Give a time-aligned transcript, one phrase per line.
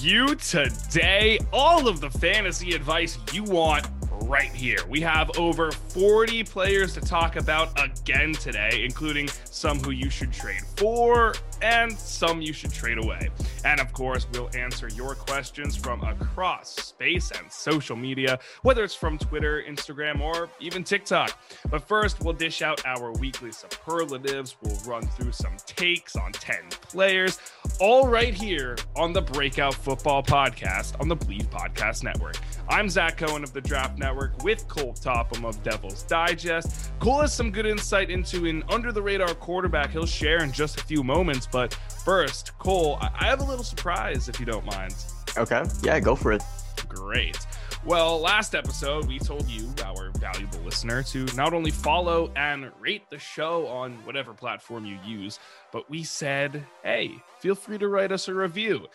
[0.00, 1.38] You today?
[1.52, 3.86] All of the fantasy advice you want
[4.22, 4.78] right here.
[4.88, 10.32] We have over 40 players to talk about again today, including some who you should
[10.32, 13.30] trade for and some you should trade away.
[13.64, 18.94] And of course, we'll answer your questions from across space and social media, whether it's
[18.94, 21.38] from Twitter, Instagram, or even TikTok.
[21.70, 24.56] But first, we'll dish out our weekly superlatives.
[24.62, 27.38] We'll run through some takes on 10 players,
[27.80, 32.36] all right here on the Breakout Football Podcast on the Bleav Podcast Network.
[32.68, 36.90] I'm Zach Cohen of the Draft Network with Cole Topham of Devil's Digest.
[36.98, 40.80] Cole has some good insight into an under the radar quarterback he'll share in just
[40.80, 41.46] a few moments.
[41.50, 41.72] But
[42.04, 44.94] first, Cole, I I have a little surprise if you don't mind.
[45.36, 45.62] Okay.
[45.82, 46.42] Yeah, go for it.
[46.88, 47.38] Great.
[47.84, 53.08] Well, last episode, we told you, our valuable listener, to not only follow and rate
[53.08, 55.38] the show on whatever platform you use,
[55.72, 58.88] but we said, hey, feel free to write us a review.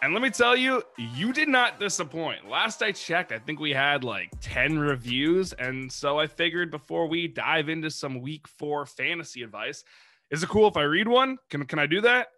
[0.00, 2.48] And let me tell you, you did not disappoint.
[2.48, 5.52] Last I checked, I think we had like 10 reviews.
[5.52, 9.84] And so I figured before we dive into some week four fantasy advice,
[10.30, 11.38] is it cool if I read one?
[11.50, 12.28] Can, can I do that?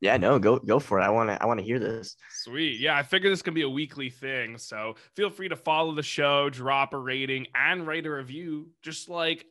[0.00, 1.02] Yeah, no, go go for it.
[1.02, 2.16] I want to I want to hear this.
[2.30, 2.80] Sweet.
[2.80, 4.56] Yeah, I figured this can be a weekly thing.
[4.56, 9.10] So feel free to follow the show, drop a rating, and write a review, just
[9.10, 9.44] like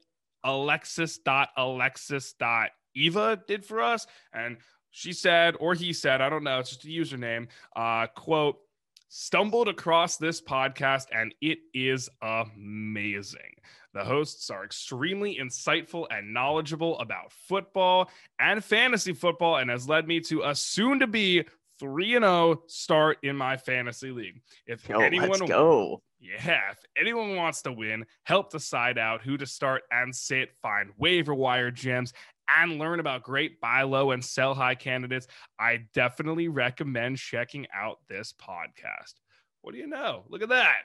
[0.43, 4.07] alexis.alexis.eva did for us.
[4.33, 4.57] And
[4.91, 8.57] she said, or he said, I don't know, it's just a username, uh, quote,
[9.09, 13.55] stumbled across this podcast and it is amazing.
[13.93, 18.09] The hosts are extremely insightful and knowledgeable about football
[18.39, 21.45] and fantasy football and has led me to a soon to be
[21.79, 24.41] 3 and 0 start in my fantasy league.
[24.67, 26.01] If Yo, anyone let's go.
[26.19, 30.91] yeah, if anyone wants to win, help decide out who to start and sit, find
[30.97, 32.13] waiver wire gems,
[32.57, 35.27] and learn about great buy low and sell high candidates,
[35.59, 39.13] I definitely recommend checking out this podcast.
[39.61, 40.25] What do you know?
[40.29, 40.81] Look at that.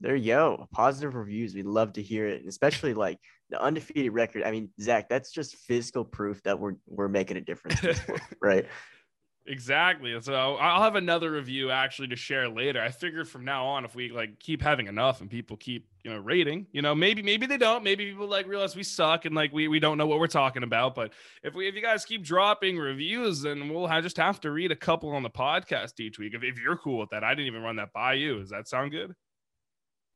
[0.00, 0.68] There you go.
[0.72, 1.54] Positive reviews.
[1.54, 3.18] We'd love to hear it, and especially like
[3.50, 4.42] the undefeated record.
[4.42, 7.80] I mean, Zach, that's just physical proof that we're we're making a difference,
[8.42, 8.66] right?
[9.48, 10.20] Exactly.
[10.22, 12.82] So I'll have another review actually to share later.
[12.82, 16.10] I figured from now on, if we like keep having enough and people keep, you
[16.10, 19.34] know, rating, you know, maybe, maybe they don't, maybe people like realize we suck and
[19.34, 20.94] like we, we don't know what we're talking about.
[20.94, 21.12] But
[21.44, 24.72] if we, if you guys keep dropping reviews, then we'll have, just have to read
[24.72, 26.34] a couple on the podcast each week.
[26.34, 28.40] If, if you're cool with that, I didn't even run that by you.
[28.40, 29.14] Does that sound good?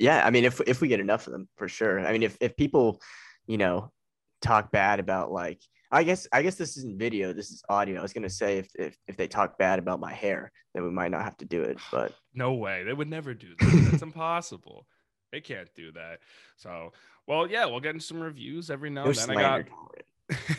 [0.00, 2.00] Yeah, I mean, if if we get enough of them, for sure.
[2.00, 3.00] I mean, if if people,
[3.46, 3.92] you know,
[4.40, 5.60] talk bad about like,
[5.92, 8.00] I guess I guess this isn't video, this is audio.
[8.00, 10.90] I was gonna say if if if they talk bad about my hair, then we
[10.90, 11.78] might not have to do it.
[11.92, 12.82] But No way.
[12.82, 13.88] They would never do that.
[13.90, 14.86] That's impossible.
[15.32, 16.20] They can't do that.
[16.56, 16.92] So,
[17.26, 19.30] well, yeah, we'll get into some reviews every now no and then.
[19.36, 19.66] I got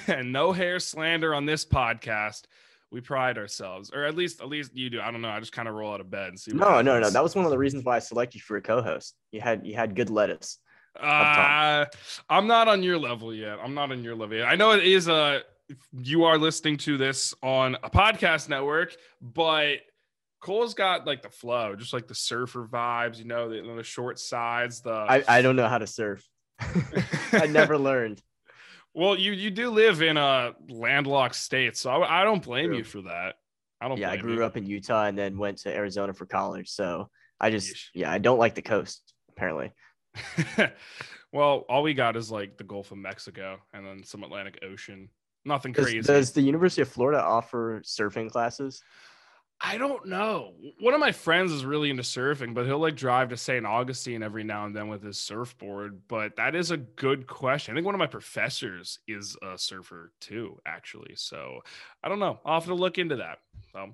[0.07, 2.43] and no hair slander on this podcast.
[2.91, 4.99] We pride ourselves, or at least at least you do.
[4.99, 5.29] I don't know.
[5.29, 6.51] I just kind of roll out of bed and see.
[6.51, 7.09] what No, no, no.
[7.09, 9.15] That was one of the reasons why I selected you for a co-host.
[9.31, 10.57] You had you had good lettuce.
[10.99, 11.85] Uh,
[12.29, 13.59] I'm not on your level yet.
[13.63, 14.47] I'm not on your level yet.
[14.47, 15.41] I know it is a.
[15.93, 19.77] You are listening to this on a podcast network, but
[20.41, 23.19] Cole's got like the flow, just like the surfer vibes.
[23.19, 24.81] You know, the, the short sides.
[24.81, 26.27] The I, I don't know how to surf.
[27.31, 28.21] I never learned.
[28.93, 32.77] Well, you you do live in a landlocked state, so I, I don't blame True.
[32.77, 33.35] you for that.
[33.79, 33.97] I don't.
[33.97, 34.43] Yeah, I grew you.
[34.43, 36.69] up in Utah and then went to Arizona for college.
[36.69, 37.09] So
[37.39, 37.85] I just Yeesh.
[37.93, 39.71] yeah, I don't like the coast apparently.
[41.33, 45.09] well, all we got is like the Gulf of Mexico and then some Atlantic Ocean.
[45.45, 46.01] Nothing Does, crazy.
[46.01, 48.83] does the University of Florida offer surfing classes?
[49.63, 50.53] I don't know.
[50.79, 53.63] One of my friends is really into surfing, but he'll like drive to St.
[53.63, 56.01] Augustine every now and then with his surfboard.
[56.07, 57.73] But that is a good question.
[57.73, 61.13] I think one of my professors is a surfer too, actually.
[61.15, 61.59] So
[62.03, 62.39] I don't know.
[62.43, 63.37] I'll have to look into that.
[63.71, 63.91] So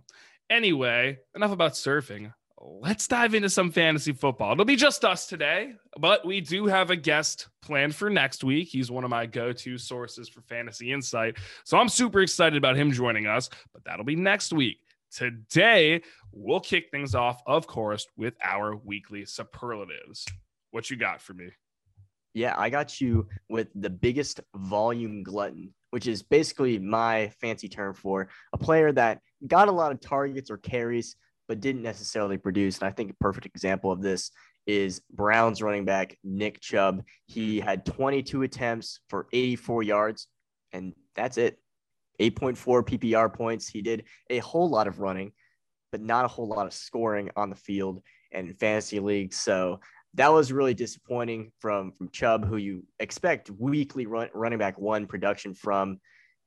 [0.50, 2.34] anyway, enough about surfing.
[2.60, 4.54] Let's dive into some fantasy football.
[4.54, 8.70] It'll be just us today, but we do have a guest planned for next week.
[8.70, 11.38] He's one of my go to sources for fantasy insight.
[11.66, 14.80] So I'm super excited about him joining us, but that'll be next week.
[15.12, 16.02] Today,
[16.32, 20.26] we'll kick things off, of course, with our weekly superlatives.
[20.72, 21.50] What you got for me?
[22.34, 27.94] Yeah, I got you with the biggest volume glutton, which is basically my fancy term
[27.94, 31.16] for a player that got a lot of targets or carries,
[31.48, 32.78] but didn't necessarily produce.
[32.80, 34.32] And I think a perfect example of this
[34.68, 37.04] is Browns running back Nick Chubb.
[37.26, 40.28] He had 22 attempts for 84 yards,
[40.74, 41.58] and that's it.
[42.20, 43.68] 8.4 PPR points.
[43.68, 45.32] He did a whole lot of running,
[45.92, 49.38] but not a whole lot of scoring on the field and fantasy leagues.
[49.38, 49.80] So
[50.14, 55.06] that was really disappointing from from Chubb, who you expect weekly run, running back one
[55.06, 56.00] production from.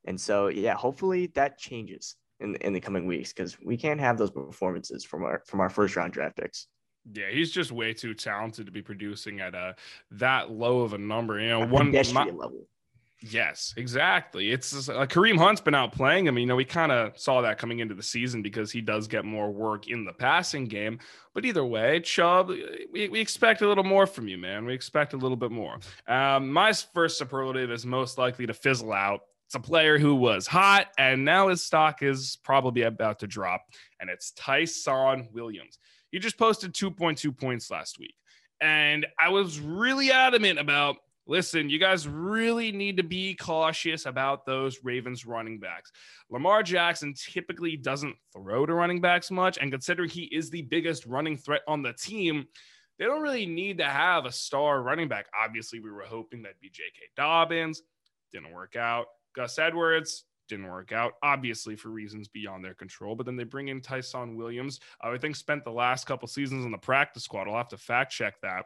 [0.05, 4.17] And so, yeah, hopefully that changes in in the coming weeks because we can't have
[4.17, 6.67] those performances from our from our first round draft picks.
[7.11, 9.75] Yeah, he's just way too talented to be producing at a
[10.11, 11.39] that low of a number.
[11.39, 12.67] You know, one my- level.
[13.23, 14.49] Yes, exactly.
[14.51, 16.39] It's uh, Kareem Hunt's been out playing him.
[16.39, 19.25] You know, we kind of saw that coming into the season because he does get
[19.25, 20.97] more work in the passing game.
[21.35, 22.49] But either way, Chubb,
[22.91, 24.65] we, we expect a little more from you, man.
[24.65, 25.77] We expect a little bit more.
[26.07, 29.21] Um, my first superlative is most likely to fizzle out.
[29.45, 33.61] It's a player who was hot and now his stock is probably about to drop,
[33.99, 35.77] and it's Ty'Son Williams.
[36.09, 38.15] He just posted 2.2 points last week.
[38.61, 40.97] And I was really adamant about
[41.27, 45.91] listen, you guys really need to be cautious about those Ravens running backs.
[46.29, 49.57] Lamar Jackson typically doesn't throw to running backs much.
[49.57, 52.45] And considering he is the biggest running threat on the team,
[52.99, 55.27] they don't really need to have a star running back.
[55.37, 56.99] Obviously, we were hoping that'd be J.K.
[57.15, 57.81] Dobbins.
[58.31, 59.07] Didn't work out.
[59.35, 63.15] Gus Edwards didn't work out, obviously for reasons beyond their control.
[63.15, 64.79] But then they bring in Ty'Son Williams.
[65.01, 67.47] I think spent the last couple seasons on the practice squad.
[67.47, 68.65] I'll have to fact check that.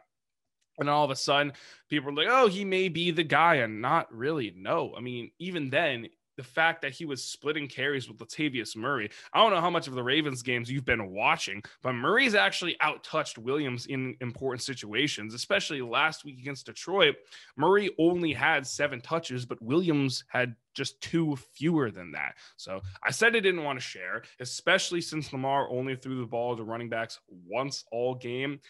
[0.78, 1.52] And all of a sudden,
[1.88, 3.56] people are like, oh, he may be the guy.
[3.56, 4.52] And not really.
[4.56, 4.92] No.
[4.96, 9.10] I mean, even then, the fact that he was splitting carries with Latavius Murray.
[9.32, 12.76] I don't know how much of the Ravens games you've been watching, but Murray's actually
[12.82, 17.16] outtouched Williams in important situations, especially last week against Detroit.
[17.56, 22.34] Murray only had seven touches, but Williams had just two fewer than that.
[22.56, 26.54] So I said I didn't want to share, especially since Lamar only threw the ball
[26.56, 28.60] to running backs once all game.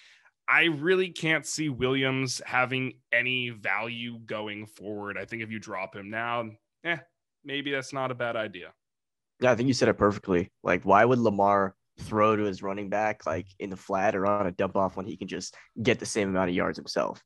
[0.48, 5.18] I really can't see Williams having any value going forward.
[5.18, 6.50] I think if you drop him now,
[6.84, 6.98] eh,
[7.44, 8.72] maybe that's not a bad idea.
[9.40, 10.52] Yeah, I think you said it perfectly.
[10.62, 14.46] Like, why would Lamar throw to his running back like in the flat or on
[14.46, 17.22] a dump off when he can just get the same amount of yards himself?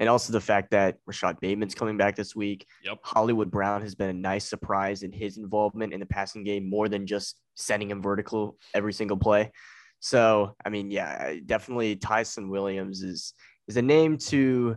[0.00, 2.66] And also the fact that Rashod Bateman's coming back this week.
[2.82, 2.98] Yep.
[3.02, 6.88] Hollywood Brown has been a nice surprise in his involvement in the passing game more
[6.88, 9.52] than just sending him vertical every single play.
[10.04, 13.32] So, I mean, yeah, definitely Ty'Son Williams is
[13.68, 14.76] is a name to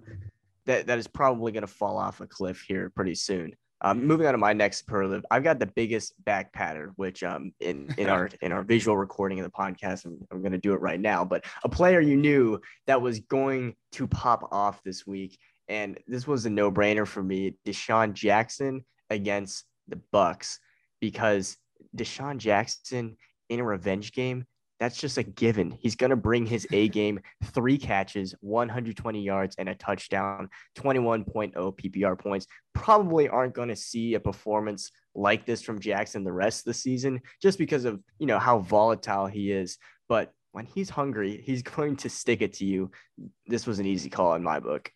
[0.68, 3.52] that that is probably going to fall off a cliff here pretty soon.
[3.82, 7.52] Um, moving on to my next superlative, I've got the biggest back pattern, which um
[7.60, 10.72] in in our in our visual recording of the podcast, I'm, I'm going to do
[10.72, 11.26] it right now.
[11.26, 15.38] But a player you knew that was going to pop off this week,
[15.68, 20.60] and this was a no brainer for me: DeSean Jackson against the Bucs,
[21.02, 21.58] because
[21.98, 23.18] DeSean Jackson
[23.50, 24.46] in a revenge game
[24.80, 25.78] that's just a given.
[25.80, 31.54] He's going to bring his A game, three catches, 120 yards, and a touchdown, 21.0
[31.54, 32.48] PPR points.
[32.74, 36.74] Probably aren't going to see a performance like this from Jackson the rest of the
[36.74, 39.78] season just because of, you know, how volatile he is.
[40.08, 42.92] But when he's hungry, he's going to stick it to you.
[43.48, 44.92] This was an easy call in my book.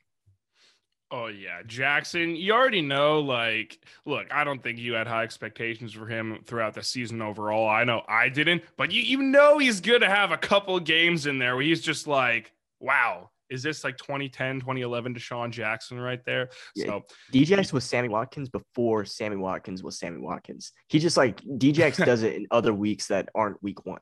[1.11, 2.37] Oh yeah, Jackson.
[2.37, 3.19] You already know.
[3.19, 7.67] Like, look, I don't think you had high expectations for him throughout the season overall.
[7.67, 11.25] I know I didn't, but you you know he's good to have a couple games
[11.25, 16.23] in there where he's just like, wow, is this like 2010, 2011 DeSean Jackson right
[16.25, 16.49] there?
[16.75, 16.85] Yeah.
[16.85, 17.01] So
[17.33, 20.71] DJX was Sammy Watkins before Sammy Watkins was Sammy Watkins.
[20.87, 23.99] He just like DJX does it in other weeks that aren't week one.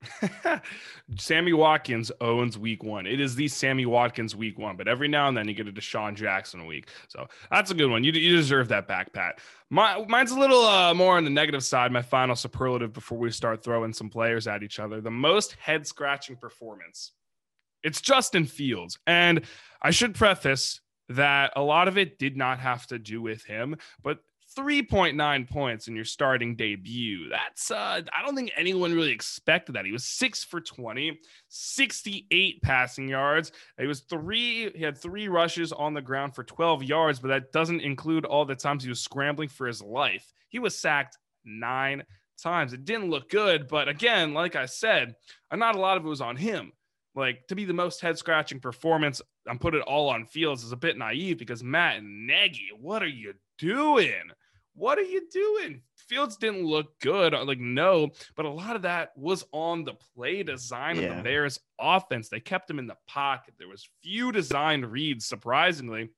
[1.18, 3.06] Sammy Watkins owns week one.
[3.06, 5.72] It is the Sammy Watkins week one, but every now and then you get a
[5.72, 6.88] DeSean Jackson week.
[7.08, 8.04] So that's a good one.
[8.04, 9.40] You, you deserve that back pat.
[9.70, 11.92] My, mine's a little uh, more on the negative side.
[11.92, 15.00] My final superlative before we start throwing some players at each other.
[15.00, 17.12] The most head scratching performance.
[17.82, 18.98] It's Justin Fields.
[19.06, 19.42] And
[19.82, 23.76] I should preface that a lot of it did not have to do with him,
[24.02, 24.18] but
[24.58, 27.28] 3.9 points in your starting debut.
[27.28, 29.84] That's uh I don't think anyone really expected that.
[29.84, 33.52] He was 6 for 20, 68 passing yards.
[33.78, 37.52] He was 3 he had 3 rushes on the ground for 12 yards, but that
[37.52, 40.32] doesn't include all the times he was scrambling for his life.
[40.48, 42.02] He was sacked 9
[42.42, 42.72] times.
[42.72, 45.14] It didn't look good, but again, like I said,
[45.54, 46.72] not a lot of it was on him.
[47.14, 50.72] Like to be the most head scratching performance, I'm put it all on Fields is
[50.72, 54.32] a bit naive because Matt Nagy, what are you doing?
[54.78, 55.82] What are you doing?
[55.96, 57.34] Fields didn't look good.
[57.34, 61.22] Uh, like, no, but a lot of that was on the play design of the
[61.22, 62.28] Bears offense.
[62.28, 63.54] They kept him in the pocket.
[63.58, 66.10] There was few designed reads, surprisingly.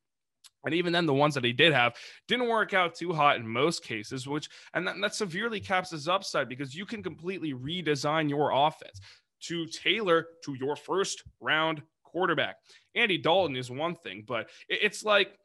[0.64, 1.97] And even then, the ones that he did have
[2.29, 6.07] didn't work out too hot in most cases, which and that, that severely caps his
[6.07, 9.00] upside because you can completely redesign your offense
[9.45, 12.57] to tailor to your first round quarterback.
[12.95, 15.38] Andy Dalton is one thing, but it's like,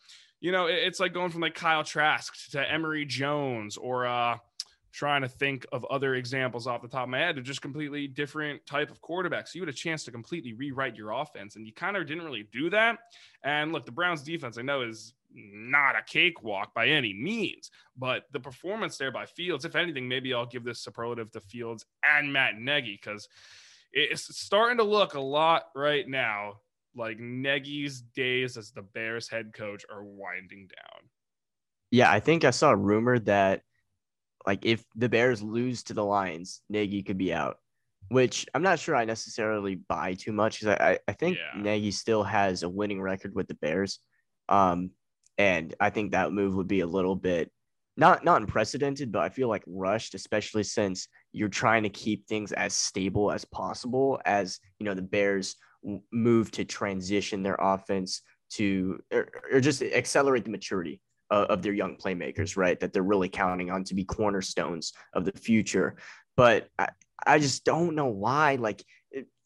[0.46, 4.38] you know, it's like going from like Kyle Trask to Emory Jones or uh
[4.92, 8.08] trying to think of other examples off the top of my head of just completely
[8.08, 9.48] different type of quarterbacks.
[9.50, 12.24] So you had a chance to completely rewrite your offense, and you kind of didn't
[12.24, 13.00] really do that.
[13.44, 18.26] And look, the Browns defense I know is not a cakewalk by any means, but
[18.32, 22.32] the performance there by Fields, if anything, maybe I'll give this superlative to Fields and
[22.32, 23.28] Matt Nagy because
[23.92, 26.60] it's starting to look a lot right now
[26.96, 31.10] like Nagy's days as the Bears head coach are winding down.
[31.92, 33.62] Yeah, I think I saw a rumor that
[34.46, 37.58] like if the Bears lose to the Lions, Nagy could be out,
[38.10, 41.62] which I'm not sure I necessarily buy too much because I, I think yeah.
[41.62, 44.00] Nagy still has a winning record with the Bears.
[44.50, 44.92] Um,
[45.38, 47.52] and I think that move would be a little bit
[47.98, 52.52] not not unprecedented, but I feel like rushed, especially since you're trying to keep things
[52.52, 55.56] as stable as possible as you know the Bears
[56.12, 61.74] move to transition their offense to or, or just accelerate the maturity of, of their
[61.74, 62.80] young playmakers, right?
[62.80, 65.98] That they're really counting on to be cornerstones of the future.
[66.38, 66.90] But I,
[67.26, 68.56] I just don't know why.
[68.56, 68.84] Like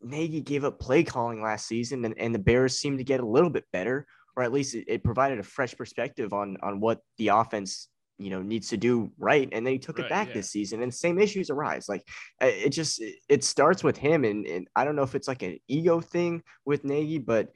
[0.01, 3.25] Nagy gave up play calling last season, and, and the Bears seemed to get a
[3.25, 4.05] little bit better,
[4.35, 7.87] or at least it, it provided a fresh perspective on on what the offense
[8.19, 10.33] you know needs to do right and then he took right, it back yeah.
[10.35, 12.03] this season and same issues arise like
[12.41, 15.57] it just it starts with him and, and i don't know if it's like an
[15.67, 17.53] ego thing with nagy but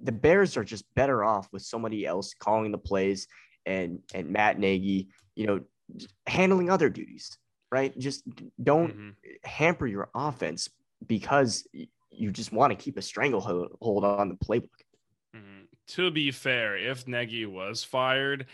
[0.00, 3.26] the Bears are just better off with somebody else calling the plays
[3.66, 5.60] and and Matt Nagy, you know,
[6.26, 7.36] handling other duties,
[7.70, 7.96] right?
[7.98, 8.22] Just
[8.62, 9.08] don't mm-hmm.
[9.44, 10.68] hamper your offense
[11.06, 11.66] because
[12.10, 14.68] you just want to keep a stranglehold on the playbook.
[15.36, 15.64] Mm-hmm.
[15.88, 18.46] To be fair, if Nagy was fired,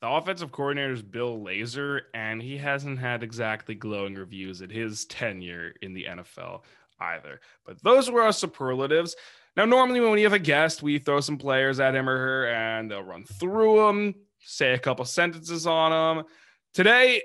[0.00, 5.04] the offensive coordinator is Bill Lazor, and he hasn't had exactly glowing reviews at his
[5.04, 6.62] tenure in the NFL
[7.00, 7.40] either.
[7.66, 9.14] But those were our superlatives.
[9.56, 12.48] Now, normally when we have a guest, we throw some players at him or her
[12.48, 16.24] and they'll run through them, say a couple sentences on them.
[16.72, 17.22] Today,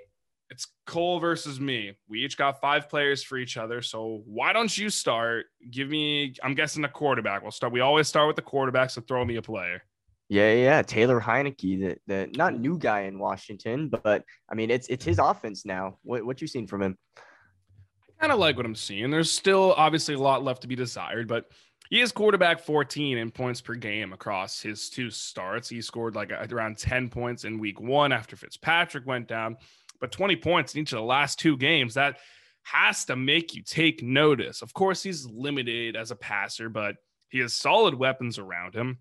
[0.50, 1.94] it's Cole versus me.
[2.10, 3.82] We each got five players for each other.
[3.82, 5.46] So why don't you start?
[5.70, 7.42] Give me, I'm guessing a quarterback.
[7.42, 7.74] We'll start.
[7.74, 8.90] We always start with the quarterback.
[8.90, 9.84] So throw me a player.
[10.28, 14.88] Yeah, yeah, Taylor Heinicke, the, the not new guy in Washington, but I mean it's
[14.88, 16.00] it's his offense now.
[16.04, 16.98] What what you seen from him?
[17.18, 19.12] I kind of like what I'm seeing.
[19.12, 21.46] There's still obviously a lot left to be desired, but
[21.90, 25.70] he is quarterback 14 in points per game across his two starts.
[25.70, 29.58] He scored like around 10 points in week one after Fitzpatrick went down,
[30.02, 31.94] but 20 points in each of the last two games.
[31.94, 32.18] That
[32.64, 34.64] has to make you take notice.
[34.64, 36.96] Of course, he's limited as a passer, but
[37.30, 38.98] he has solid weapons around him.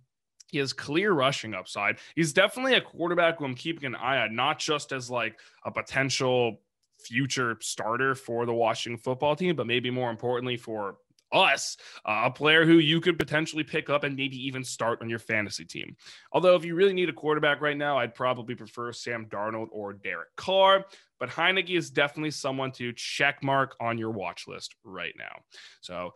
[0.55, 1.99] He has clear rushing upside.
[2.15, 5.73] He's definitely a quarterback who I'm keeping an eye on, not just as like a
[5.73, 6.61] potential
[7.01, 10.99] future starter for the Washington football team, but maybe more importantly for
[11.33, 15.11] us, uh, a player who you could potentially pick up and maybe even start on
[15.11, 15.97] your fantasy team.
[16.31, 19.93] Although, if you really need a quarterback right now, I'd probably prefer Sam Darnold or
[19.93, 20.85] Derek Carr.
[21.19, 25.43] But Heinicke is definitely someone to check mark on your watch list right now.
[25.81, 26.13] So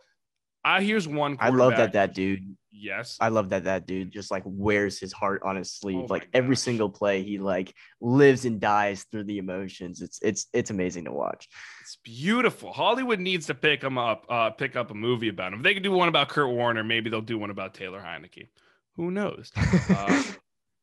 [0.65, 1.37] uh, here's one.
[1.39, 2.55] I love that that dude.
[2.71, 6.03] Yes, I love that that dude just like wears his heart on his sleeve.
[6.03, 10.01] Oh like every single play, he like lives and dies through the emotions.
[10.01, 11.49] It's it's it's amazing to watch.
[11.81, 12.71] It's beautiful.
[12.71, 15.59] Hollywood needs to pick him up, uh, pick up a movie about him.
[15.59, 18.47] If they could do one about Kurt Warner, maybe they'll do one about Taylor Heinicke.
[18.95, 19.51] Who knows?
[19.89, 20.23] Uh,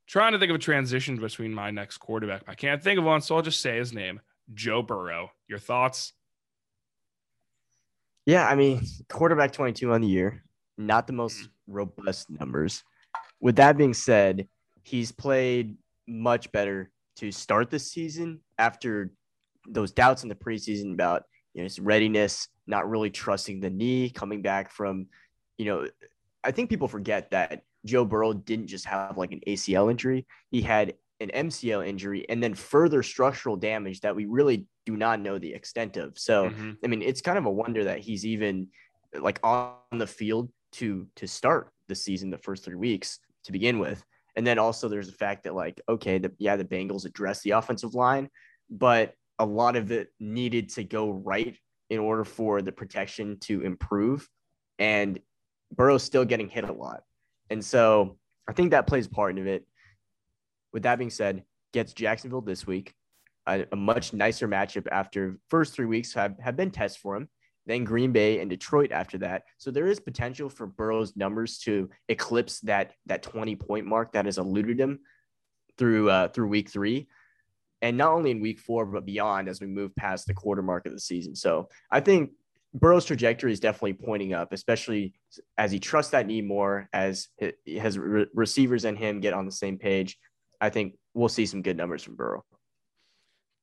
[0.09, 2.43] trying to think of a transition between my next quarterback.
[2.47, 4.21] I can't think of one, so I'll just say his name,
[4.55, 5.31] Joe Burrow.
[5.49, 6.13] Your thoughts?
[8.27, 10.43] Yeah, I mean, quarterback 22 on the year,
[10.77, 11.73] not the most mm-hmm.
[11.73, 12.83] robust numbers.
[13.41, 14.49] With that being said,
[14.83, 15.77] he's played
[16.09, 19.13] much better to start the season after
[19.69, 24.11] those doubts in the preseason about you know his readiness, not really trusting the knee,
[24.11, 25.07] coming back from,
[25.57, 25.89] you know,
[26.45, 30.63] I think people forget that Joe Burrow didn't just have like an ACL injury; he
[30.63, 35.39] had an MCL injury and then further structural damage that we really do not know
[35.39, 36.19] the extent of.
[36.19, 36.73] So, mm-hmm.
[36.85, 38.69] I mean, it's kind of a wonder that he's even
[39.19, 43.79] like on the field to to start the season the first 3 weeks to begin
[43.79, 44.05] with.
[44.35, 47.53] And then also there's the fact that like okay, the yeah, the Bengals addressed the
[47.53, 48.29] offensive line,
[48.69, 51.57] but a lot of it needed to go right
[51.89, 54.29] in order for the protection to improve
[54.79, 55.19] and
[55.75, 57.03] Burrow's still getting hit a lot.
[57.51, 58.19] And so,
[58.49, 59.67] I think that plays part of it
[60.77, 61.43] with that being said,
[61.73, 62.93] gets Jacksonville this week,
[63.47, 67.31] a, a much nicer matchup after first three weeks have, have been tests for him.
[67.65, 69.45] Then Green Bay and Detroit after that.
[69.57, 74.27] So there is potential for Burrow's numbers to eclipse that that 20 point mark that
[74.27, 75.01] has eluded him
[75.79, 77.09] through uh, through week three.
[77.81, 80.85] And not only in week four, but beyond as we move past the quarter mark
[80.85, 81.35] of the season.
[81.35, 82.33] So I think
[82.75, 85.15] Burrow's trajectory is definitely pointing up, especially
[85.57, 87.29] as he trusts that knee more, as
[87.65, 90.19] his receivers and him get on the same page.
[90.61, 92.45] I think we'll see some good numbers from Burrow.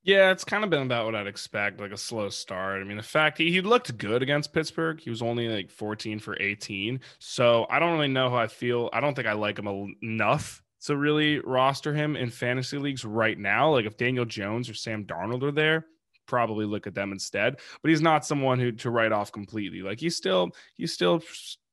[0.05, 2.81] Yeah, it's kind of been about what I'd expect, like a slow start.
[2.81, 6.19] I mean, the fact he, he looked good against Pittsburgh, he was only like 14
[6.19, 6.99] for 18.
[7.19, 8.89] So I don't really know how I feel.
[8.91, 13.39] I don't think I like him enough to really roster him in fantasy leagues right
[13.39, 13.71] now.
[13.71, 15.85] Like if Daniel Jones or Sam Darnold are there,
[16.25, 17.59] probably look at them instead.
[17.81, 19.81] But he's not someone who to write off completely.
[19.81, 21.21] Like he's still he's still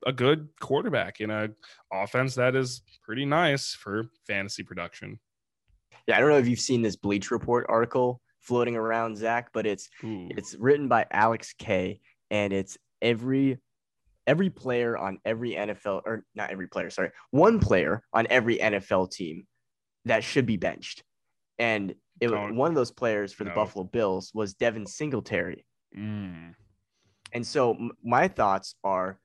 [0.07, 1.50] a good quarterback in a
[1.92, 5.19] offense that is pretty nice for fantasy production.
[6.07, 9.66] Yeah, I don't know if you've seen this Bleacher Report article floating around, Zach, but
[9.66, 10.28] it's Ooh.
[10.30, 13.59] it's written by Alex Kay, and it's every
[14.26, 19.11] every player on every NFL or not every player, sorry, one player on every NFL
[19.11, 19.47] team
[20.04, 21.02] that should be benched,
[21.59, 23.57] and it was one of those players for the no.
[23.57, 25.64] Buffalo Bills was Devin Singletary.
[25.97, 26.54] Mm.
[27.33, 29.19] And so m- my thoughts are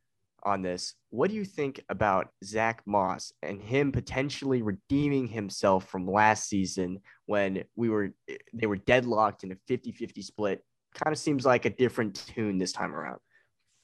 [0.46, 0.94] on this.
[1.10, 7.00] What do you think about Zack Moss and him potentially redeeming himself from last season
[7.26, 8.12] when we were
[8.54, 10.64] they were deadlocked in a 50-50 split?
[10.94, 13.20] Kind of seems like a different tune this time around.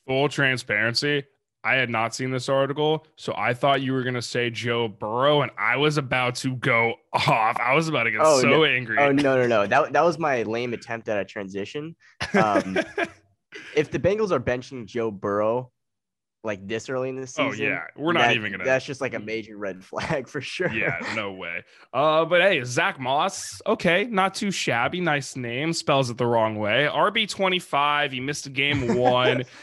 [0.07, 1.23] Full transparency,
[1.63, 5.41] I had not seen this article, so I thought you were gonna say Joe Burrow,
[5.41, 7.59] and I was about to go off.
[7.59, 8.63] I was about to get oh, so no.
[8.63, 8.97] angry.
[8.97, 9.67] Oh no, no, no!
[9.67, 11.95] That that was my lame attempt at a transition.
[12.33, 12.77] Um,
[13.75, 15.71] if the Bengals are benching Joe Burrow
[16.43, 18.63] like this early in the season, oh yeah, we're not that, even gonna.
[18.63, 20.71] That's just like a major red flag for sure.
[20.71, 21.63] Yeah, no way.
[21.93, 25.01] Uh, but hey, Zack Moss, okay, not too shabby.
[25.01, 26.87] Nice name, spells it the wrong way.
[26.91, 28.11] RB twenty five.
[28.11, 29.43] He missed a game one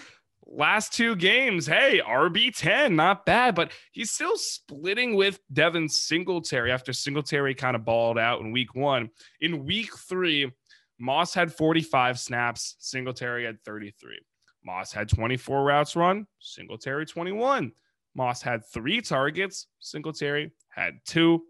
[0.49, 6.92] last two games, hey, RB10, not bad, but he's still splitting with Devin Singletary after
[6.92, 9.11] Singletary kind of balled out in week one.
[9.40, 10.50] In week three,
[10.99, 14.18] Moss had 45 snaps, Singletary had 33.
[14.64, 17.72] Moss had 24 routes run, Singletary 21.
[18.14, 21.42] Moss had three targets, Singletary had two.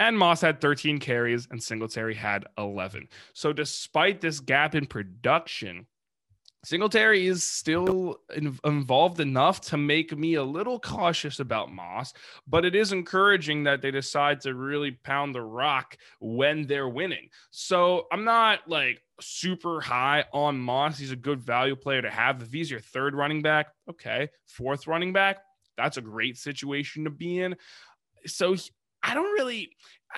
[0.00, 3.08] And Moss had 13 carries and Singletary had 11.
[3.34, 5.86] So, despite this gap in production,
[6.64, 12.12] Singletary is still in, involved enough to make me a little cautious about Moss,
[12.46, 17.28] but it is encouraging that they decide to really pound the rock when they're winning.
[17.50, 20.98] So I'm not like super high on Moss.
[20.98, 22.42] He's a good value player to have.
[22.42, 24.28] If he's your third running back, okay.
[24.46, 25.38] Fourth running back,
[25.76, 27.56] that's a great situation to be in.
[28.26, 28.56] So
[29.02, 29.70] I don't really,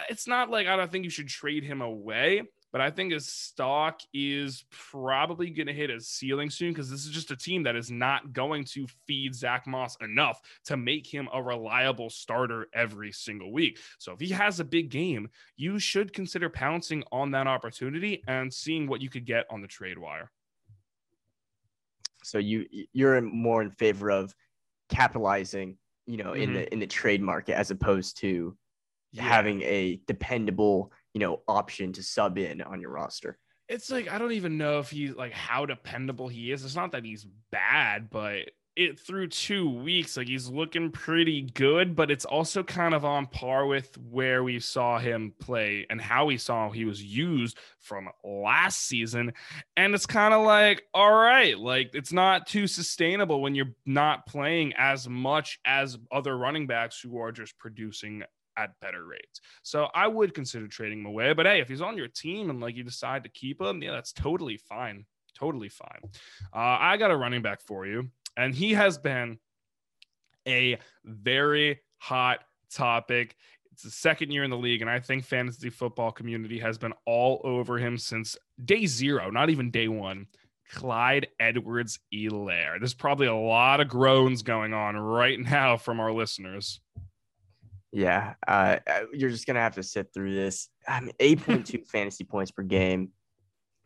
[0.08, 2.42] it's not like I don't think you should trade him away
[2.74, 7.06] but I think his stock is probably going to hit a ceiling soon because this
[7.06, 11.06] is just a team that is not going to feed Zack Moss enough to make
[11.06, 13.78] him a reliable starter every single week.
[13.98, 18.52] So if he has a big game, you should consider pouncing on that opportunity and
[18.52, 20.32] seeing what you could get on the trade wire.
[22.24, 24.34] So you you're more in favor of
[24.88, 26.42] capitalizing, you know, mm-hmm.
[26.42, 28.56] in the in the trade market as opposed to
[29.12, 29.22] yeah.
[29.22, 33.38] having a dependable you know, option to sub in on your roster.
[33.68, 36.64] It's like I don't even know if he's like how dependable he is.
[36.64, 41.94] It's not that he's bad, but it through two weeks, like he's looking pretty good,
[41.94, 46.24] but it's also kind of on par with where we saw him play and how
[46.24, 49.32] we saw he was used from last season.
[49.76, 54.26] And it's kind of like, all right, like it's not too sustainable when you're not
[54.26, 58.24] playing as much as other running backs who are just producing
[58.56, 59.40] at better rates.
[59.62, 61.32] So I would consider trading him away.
[61.32, 63.92] But hey, if he's on your team and like you decide to keep him, yeah,
[63.92, 65.04] that's totally fine.
[65.38, 66.00] Totally fine.
[66.54, 69.38] Uh, I got a running back for you, and he has been
[70.46, 72.40] a very hot
[72.72, 73.34] topic.
[73.72, 76.92] It's the second year in the league, and I think fantasy football community has been
[77.06, 80.26] all over him since day zero, not even day one.
[80.72, 82.78] Clyde Edwards Helaire.
[82.78, 86.80] There's probably a lot of groans going on right now from our listeners.
[87.94, 90.68] Yeah, uh, uh, you're just gonna have to sit through this.
[90.86, 93.10] I mean, 8.2 fantasy points per game.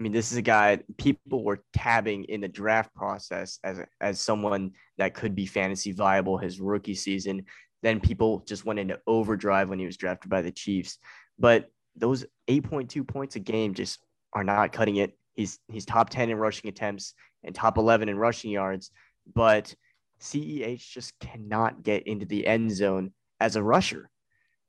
[0.00, 4.18] I mean, this is a guy people were tabbing in the draft process as as
[4.18, 7.44] someone that could be fantasy viable his rookie season.
[7.82, 10.98] Then people just went into overdrive when he was drafted by the Chiefs.
[11.38, 13.98] But those 8.2 points a game just
[14.32, 15.18] are not cutting it.
[15.34, 17.12] He's he's top 10 in rushing attempts
[17.44, 18.90] and top 11 in rushing yards,
[19.34, 19.74] but
[20.22, 24.10] CEH just cannot get into the end zone as a rusher.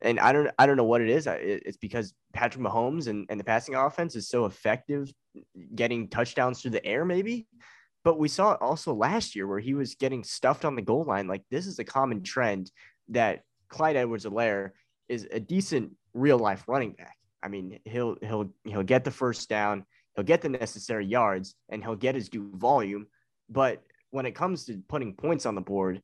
[0.02, 1.28] And I don't I don't know what it is.
[1.28, 5.12] It's because Patrick Mahomes and, and the passing offense is so effective
[5.76, 7.48] getting touchdowns through the air, maybe.
[8.06, 11.04] But we saw it also last year where he was getting stuffed on the goal
[11.04, 11.28] line.
[11.28, 12.72] Like this is a common trend
[13.10, 14.72] that Clyde Edwards-Helaire
[15.10, 17.18] is a decent real life running back.
[17.44, 21.84] I mean, he'll he'll he'll get the first down, he'll get the necessary yards, and
[21.84, 23.08] he'll get his due volume.
[23.50, 26.02] But when it comes to putting points on the board,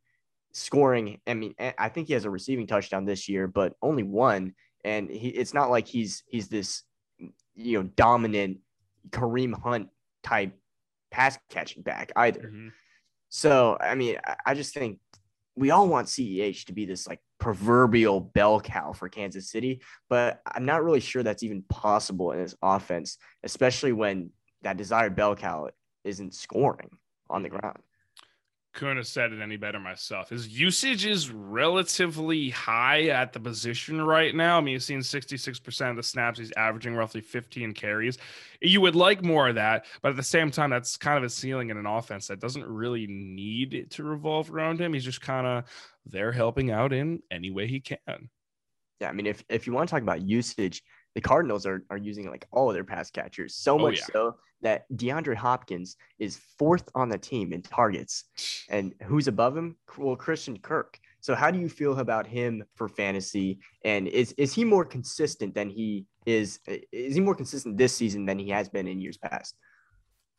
[0.55, 4.53] scoring, I mean, I think he has a receiving touchdown this year, but only one.
[4.83, 6.83] And he, it's not like he's he's this
[7.55, 8.59] you know dominant
[9.09, 9.89] Kareem Hunt
[10.23, 10.57] type
[11.11, 12.41] pass catching back either.
[12.41, 12.67] Mm-hmm.
[13.29, 14.99] So I mean, I, I just think
[15.55, 20.41] we all want CEH to be this like proverbial bell cow for Kansas City, but
[20.45, 24.29] I'm not really sure that's even possible in his offense, especially when
[24.61, 25.69] that desired bell cow
[26.03, 26.89] isn't scoring
[27.29, 27.79] on the ground
[28.75, 30.29] couldn't have said it any better myself.
[30.29, 34.57] His usage is relatively high at the position right now.
[34.57, 36.37] I mean, he's seen 66% of the snaps.
[36.37, 38.17] He's averaging roughly 15 carries.
[38.61, 41.29] You would like more of that, but at the same time, that's kind of a
[41.29, 44.93] ceiling in an offense that doesn't really need to revolve around him.
[44.93, 45.63] He's just kind of
[46.05, 48.29] there helping out in any way he can.
[48.99, 50.83] Yeah, I mean, if if you want to talk about usage,
[51.15, 54.05] the Cardinals are, are using like all of their pass catchers so oh, much yeah.
[54.13, 58.25] so that DeAndre Hopkins is fourth on the team in targets.
[58.69, 59.77] And who's above him?
[59.97, 60.99] Well, Christian Kirk.
[61.21, 63.59] So how do you feel about him for fantasy?
[63.83, 66.59] And is is he more consistent than he is?
[66.91, 69.55] Is he more consistent this season than he has been in years past?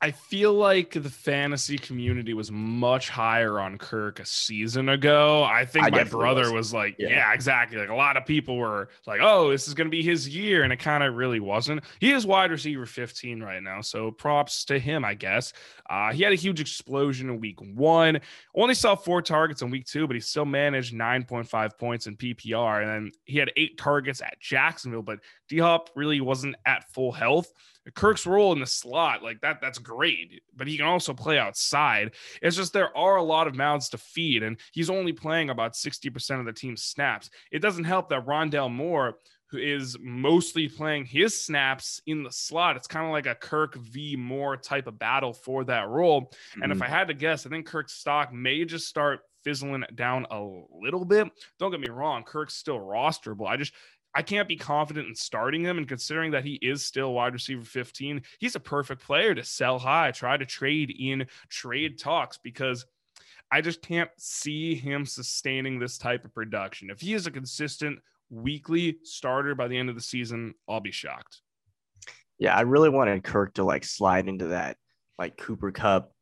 [0.02, 5.42] I feel like the fantasy community was much higher on Kirk a season ago.
[5.42, 6.52] I think I my brother was.
[6.52, 7.08] was, like, yeah.
[7.08, 7.32] yeah.
[7.32, 7.78] exactly.
[7.78, 10.64] Like a lot of people were like, oh, this is going to be his year.
[10.64, 11.82] And it kind of really wasn't.
[11.98, 13.80] He is wide receiver 15 right now.
[13.80, 15.54] So props to him, I guess.
[15.88, 18.20] Uh, he had a huge explosion in week one.
[18.54, 22.82] Only saw four targets in week two, but he still managed 9.5 points in PPR.
[22.82, 27.12] And then he had eight targets at Jacksonville, but D Hop really wasn't at full
[27.12, 27.50] health.
[27.94, 30.42] Kirk's role in the slot, like that, that's great.
[30.56, 32.12] But he can also play outside.
[32.42, 35.74] It's just there are a lot of mouths to feed, and he's only playing about
[35.74, 37.30] 60% of the team's snaps.
[37.52, 39.18] It doesn't help that Rondale Moore,
[39.50, 43.76] who is mostly playing his snaps in the slot, it's kind of like a Kirk
[43.76, 44.16] v.
[44.16, 46.22] Moore type of battle for that role.
[46.22, 46.62] Mm-hmm.
[46.62, 46.92] And if mm-hmm.
[46.92, 51.04] I had to guess, I think Kirk's stock may just start fizzling down a little
[51.04, 51.28] bit.
[51.60, 53.46] Don't get me wrong, Kirk's still rosterable.
[53.46, 53.72] I just
[54.16, 55.76] I can't be confident in starting him.
[55.76, 59.78] And considering that he is still wide receiver 15, he's a perfect player to sell
[59.78, 62.86] high, try to trade in trade talks because
[63.52, 66.88] I just can't see him sustaining this type of production.
[66.88, 67.98] If he is a consistent
[68.30, 71.42] weekly starter by the end of the season, I'll be shocked.
[72.38, 74.78] Yeah, I really wanted Kirk to like slide into that
[75.18, 76.12] like Cooper Kupp,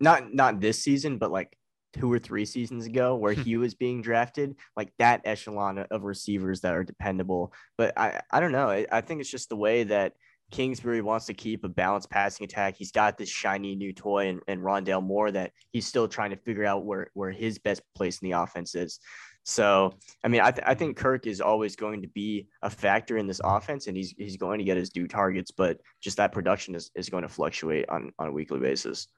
[0.00, 1.55] not not this season, but like
[1.98, 3.42] two or three seasons ago where hmm.
[3.42, 7.52] he was being drafted, like that echelon of receivers that are dependable.
[7.76, 8.68] But I, I don't know.
[8.68, 10.14] I, I think it's just the way that
[10.50, 12.76] Kingsbury wants to keep a balanced passing attack.
[12.76, 16.36] He's got this shiny new toy and, and Rondale Moore that he's still trying to
[16.36, 19.00] figure out where, where his best place in the offense is.
[19.44, 23.16] So, I mean, I, th- I think Kirk is always going to be a factor
[23.16, 26.32] in this offense and he's, he's going to get his due targets, but just that
[26.32, 29.08] production is, is going to fluctuate on, on a weekly basis.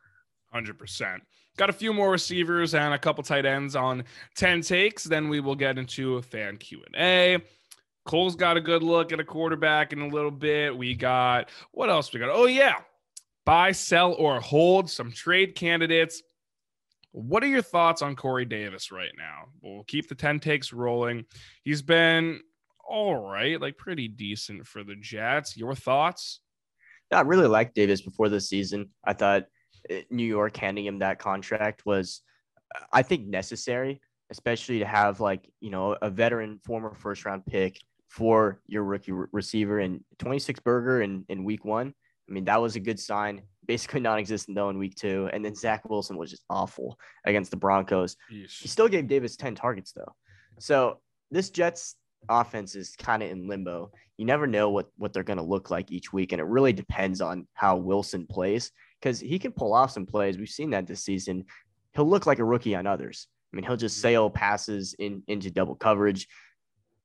[0.55, 1.21] 100%.
[1.59, 4.05] Got a few more receivers and a couple tight ends on
[4.37, 5.03] 10 takes.
[5.03, 7.43] Then we will get into a fan Q&A.
[8.07, 10.75] Cole's got a good look at a quarterback in a little bit.
[10.75, 12.31] We got what else we got?
[12.31, 12.77] Oh yeah.
[13.45, 16.23] Buy, sell or hold some trade candidates.
[17.11, 19.47] What are your thoughts on Corey Davis right now?
[19.61, 21.25] We'll keep the 10 takes rolling.
[21.65, 22.41] He's been
[22.89, 25.57] all right, like pretty decent for the Jets.
[25.57, 26.41] Your thoughts?
[27.11, 28.91] Yeah, I really liked Davis before the season.
[29.05, 29.47] I thought
[30.11, 32.23] New York handing him that contract was,
[32.93, 37.81] I think, necessary, especially to have like you know a veteran former first round pick
[38.09, 41.95] for your rookie re- receiver and 26 burger in in week one.
[42.29, 43.43] I mean that was a good sign.
[43.67, 47.57] Basically non-existent though in week two, and then Zach Wilson was just awful against the
[47.57, 48.17] Broncos.
[48.33, 48.61] Yeesh.
[48.61, 50.15] He still gave Davis 10 targets though,
[50.59, 51.97] so this Jets
[52.29, 53.93] offense is kind of in limbo.
[54.17, 56.73] You never know what what they're going to look like each week, and it really
[56.73, 60.39] depends on how Wilson plays because he can pull off some plays.
[60.39, 61.45] We've seen that this season.
[61.95, 63.29] He'll look like a rookie on others.
[63.53, 64.03] I mean, he'll just mm-hmm.
[64.03, 66.29] sail passes in into double coverage.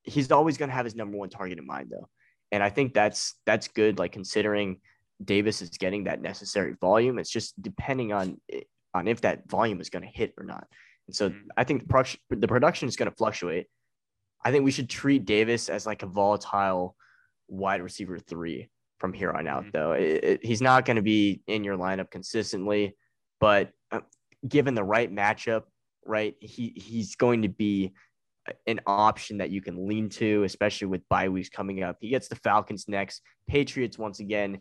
[0.02, 2.08] He's always going to have his number one target in mind, though,
[2.52, 3.98] and I think that's that's good.
[3.98, 4.80] Like considering
[5.24, 8.40] Davis is getting that necessary volume, it's just depending on
[8.92, 10.66] on if that volume is going to hit or not.
[11.06, 11.48] And so mm-hmm.
[11.56, 13.66] I think the production the production is going to fluctuate.
[14.44, 16.96] I think we should treat Davis as like a volatile
[17.48, 19.70] wide receiver three from here on out, mm-hmm.
[19.72, 19.92] though.
[19.92, 22.96] It, it, he's not going to be in your lineup consistently,
[23.40, 24.00] but uh,
[24.46, 25.62] given the right matchup,
[26.04, 27.92] right, he he's going to be
[28.66, 31.96] an option that you can lean to, especially with bye weeks coming up.
[32.00, 34.60] He gets the Falcons next, Patriots once again.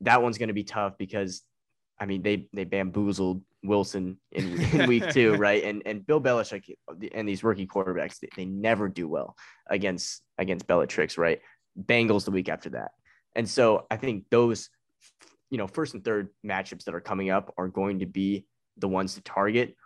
[0.00, 1.42] That one's going to be tough because,
[1.98, 5.62] I mean, they they bamboozled Wilson in, in week two, right?
[5.62, 6.74] And and Bill Belichick
[7.12, 9.36] and these rookie quarterbacks, they, they never do well
[9.68, 11.40] against against Belichick, right?
[11.78, 12.92] Bengals the week after that.
[13.34, 14.70] And so I think those,
[15.50, 18.88] you know, first and third matchups that are coming up are going to be the
[18.88, 19.76] ones to target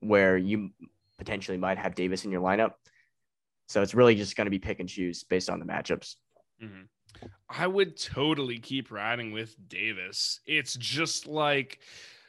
[0.00, 0.70] where you
[1.18, 2.72] potentially might have Davis in your lineup.
[3.66, 6.14] So it's really just going to be pick and choose based on the matchups.
[6.62, 6.82] Mm-hmm.
[7.48, 10.40] I would totally keep riding with Davis.
[10.46, 11.80] It's just like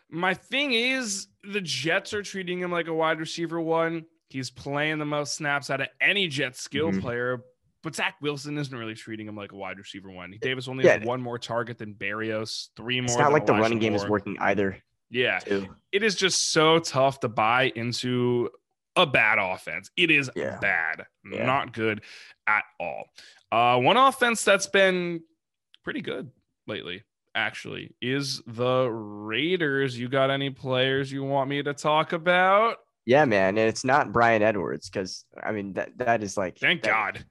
[0.09, 4.05] my thing is the Jets are treating him like a wide receiver one.
[4.29, 6.99] He's playing the most snaps out of any Jet skill mm-hmm.
[6.99, 7.43] player,
[7.83, 10.33] but Zach Wilson isn't really treating him like a wide receiver one.
[10.41, 10.97] Davis only yeah.
[10.97, 13.05] has one more target than Berrios, three more.
[13.05, 14.77] It's not like the running game is working either.
[15.09, 15.67] Yeah, too.
[15.91, 18.49] it is just so tough to buy into
[18.95, 19.89] a bad offense.
[19.97, 20.59] It is yeah.
[20.59, 21.45] bad, yeah.
[21.45, 22.01] not good
[22.47, 23.05] at all.
[23.51, 25.21] Uh, one offense that's been
[25.83, 26.29] pretty good
[26.67, 29.97] lately, actually, is the Raiders.
[29.97, 32.77] You got any players you want me to talk about?
[33.05, 36.83] Yeah, man, and it's not Bryan Edwards because I mean that that is like thank
[36.83, 37.25] that, God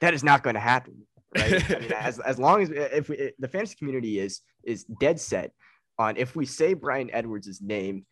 [0.00, 1.06] that is not going to happen.
[1.36, 1.70] Right?
[1.70, 5.52] I mean, as as long as if we, the fantasy community is is dead set
[5.98, 8.06] on if we say Bryan Edwards' name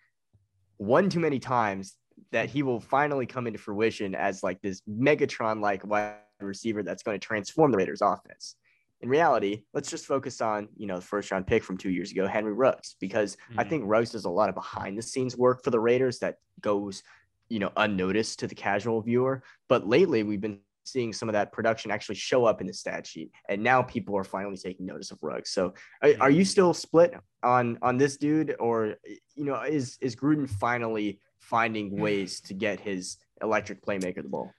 [0.77, 1.97] one too many times,
[2.33, 7.03] that he will finally come into fruition as like this Megatron like wide receiver that's
[7.03, 8.57] going to transform the Raiders offense.
[9.01, 12.11] In reality, let's just focus on, you know, the first round pick from two years
[12.11, 13.61] ago, Henry Ruggs, because mm-hmm.
[13.61, 16.37] I think Ruggs does a lot of behind the scenes work for the Raiders that
[16.61, 17.05] goes,
[17.49, 19.43] you know, unnoticed to the casual viewer.
[19.69, 23.07] But lately, we've been seeing some of that production actually show up in the stat
[23.07, 25.51] sheet, and now people are finally taking notice of Ruggs.
[25.51, 26.47] So, are, are you mm-hmm.
[26.47, 28.97] still split on on this dude, or
[29.35, 34.53] you know, is is Gruden finally finding ways to get his electric playmaker the ball.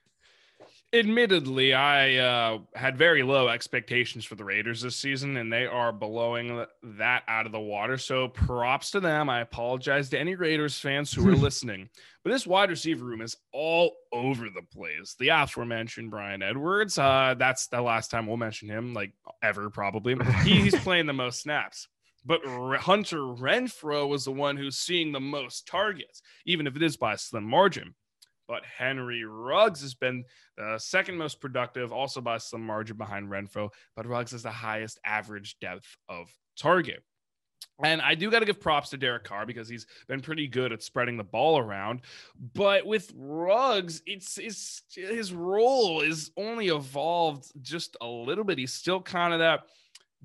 [0.92, 5.92] Admittedly, I uh, had very low expectations for the Raiders this season, and they are
[5.92, 7.96] blowing that out of the water.
[7.96, 9.30] So props to them.
[9.30, 11.90] I apologize to any Raiders fans who are listening.
[12.24, 15.14] But this wide receiver room is all over the place.
[15.16, 19.12] The aforementioned Bryan Edwards, uh, that's the last time we'll mention him, like
[19.44, 20.16] ever probably.
[20.42, 21.86] He, he's playing the most snaps.
[22.24, 26.96] But Hunter Renfrow was the one who's seeing the most targets, even if it is
[26.96, 27.94] by a slim margin.
[28.50, 30.24] But Henry Ruggs has been
[30.56, 33.70] the second most productive, also by some margin behind Renfrow.
[33.94, 37.04] But Ruggs has the highest average depth of target.
[37.84, 40.72] And I do got to give props to Derek Carr because he's been pretty good
[40.72, 42.00] at spreading the ball around.
[42.54, 48.58] But with Ruggs, it's, it's his role is only evolved just a little bit.
[48.58, 49.60] He's still kind of that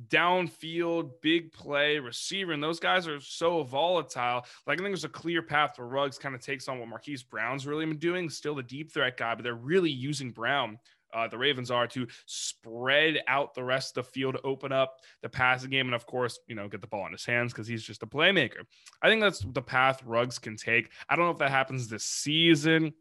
[0.08, 2.51] downfield, big play receiver.
[2.51, 4.45] And those guys are so volatile.
[4.67, 7.23] Like I think there's a clear path where Ruggs kind of takes on what Marquise
[7.23, 10.79] Brown's really been doing, still the deep threat guy, but they're really using Brown.
[11.13, 15.29] Uh, the Ravens are to spread out the rest of the field, open up the
[15.29, 17.84] passing game, and of course, you know, get the ball in his hands because he's
[17.84, 18.63] just a playmaker.
[19.01, 20.91] I think that's the path Ruggs can take.
[21.08, 22.93] I don't know if that happens this season.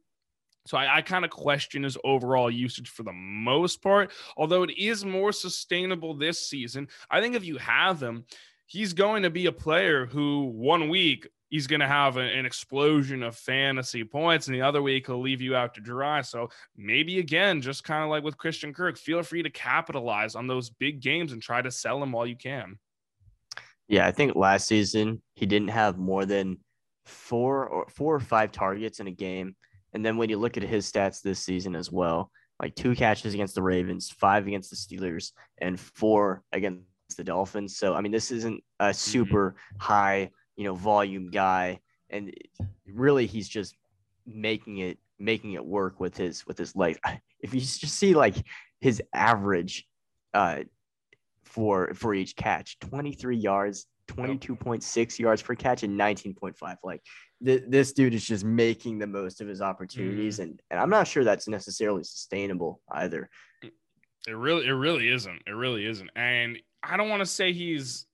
[0.66, 4.76] So I, I kind of question his overall usage for the most part, although it
[4.78, 6.88] is more sustainable this season.
[7.10, 8.24] I think if you have him,
[8.66, 13.22] he's going to be a player who one week he's going to have an explosion
[13.22, 16.20] of fantasy points, and the other week he'll leave you out to dry.
[16.22, 20.46] So maybe again, just kind of like with Christian Kirk, feel free to capitalize on
[20.46, 22.78] those big games and try to sell them while you can.
[23.86, 26.58] Yeah, I think last season he didn't have more than
[27.04, 29.54] four or four or five targets in a game
[29.94, 32.30] and then when you look at his stats this season as well,
[32.60, 36.84] like two catches against the Ravens, five against the Steelers, and four against
[37.16, 37.76] the Dolphins.
[37.76, 38.92] So I mean, this isn't a mm-hmm.
[38.92, 39.78] super mm-hmm.
[39.78, 41.80] high, you know, volume guy,
[42.10, 42.32] and
[42.86, 43.76] really he's just
[44.26, 46.98] making it making it work with his with his legs.
[47.40, 48.36] If you just see like
[48.80, 49.86] his average
[50.32, 50.60] uh
[51.42, 57.02] for for each catch, 23 yards, 22.6 yards per catch and 19.5 like
[57.44, 60.44] th- this dude is just making the most of his opportunities, mm.
[60.44, 63.28] and and I'm not sure that's necessarily sustainable either.
[63.62, 65.42] It really, it really isn't.
[65.46, 66.10] It really isn't.
[66.16, 68.06] And I don't want to say he's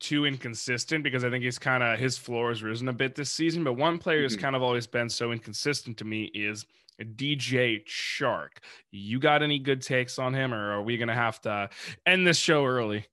[0.00, 3.30] too inconsistent because I think he's kind of his floor has risen a bit this
[3.30, 3.62] season.
[3.62, 4.42] But one player who's mm-hmm.
[4.42, 6.66] kind of always been so inconsistent to me is
[7.00, 8.58] DJ Chark.
[8.90, 11.70] You got any good takes on him, or are we gonna have to
[12.06, 13.06] end this show early?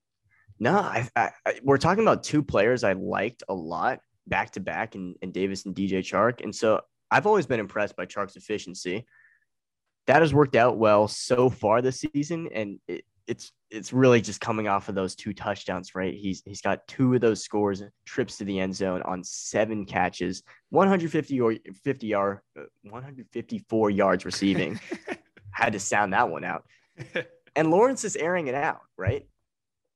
[0.60, 4.60] No, I, I, I, we're talking about two players I liked a lot back to
[4.60, 6.44] back and Davis and DJ Chark.
[6.44, 9.06] And so I've always been impressed by Chark's efficiency.
[10.08, 14.42] That has worked out well so far this season, and it, it's it's really just
[14.42, 16.16] coming off of those two touchdowns, right?
[16.16, 20.42] He's he's got two of those scores, trips to the end zone on seven catches,
[20.70, 24.80] 150 or 50 yard, uh, 154 yards receiving.
[25.52, 26.64] Had to sound that one out.
[27.56, 29.28] And Lawrence is airing it out, right?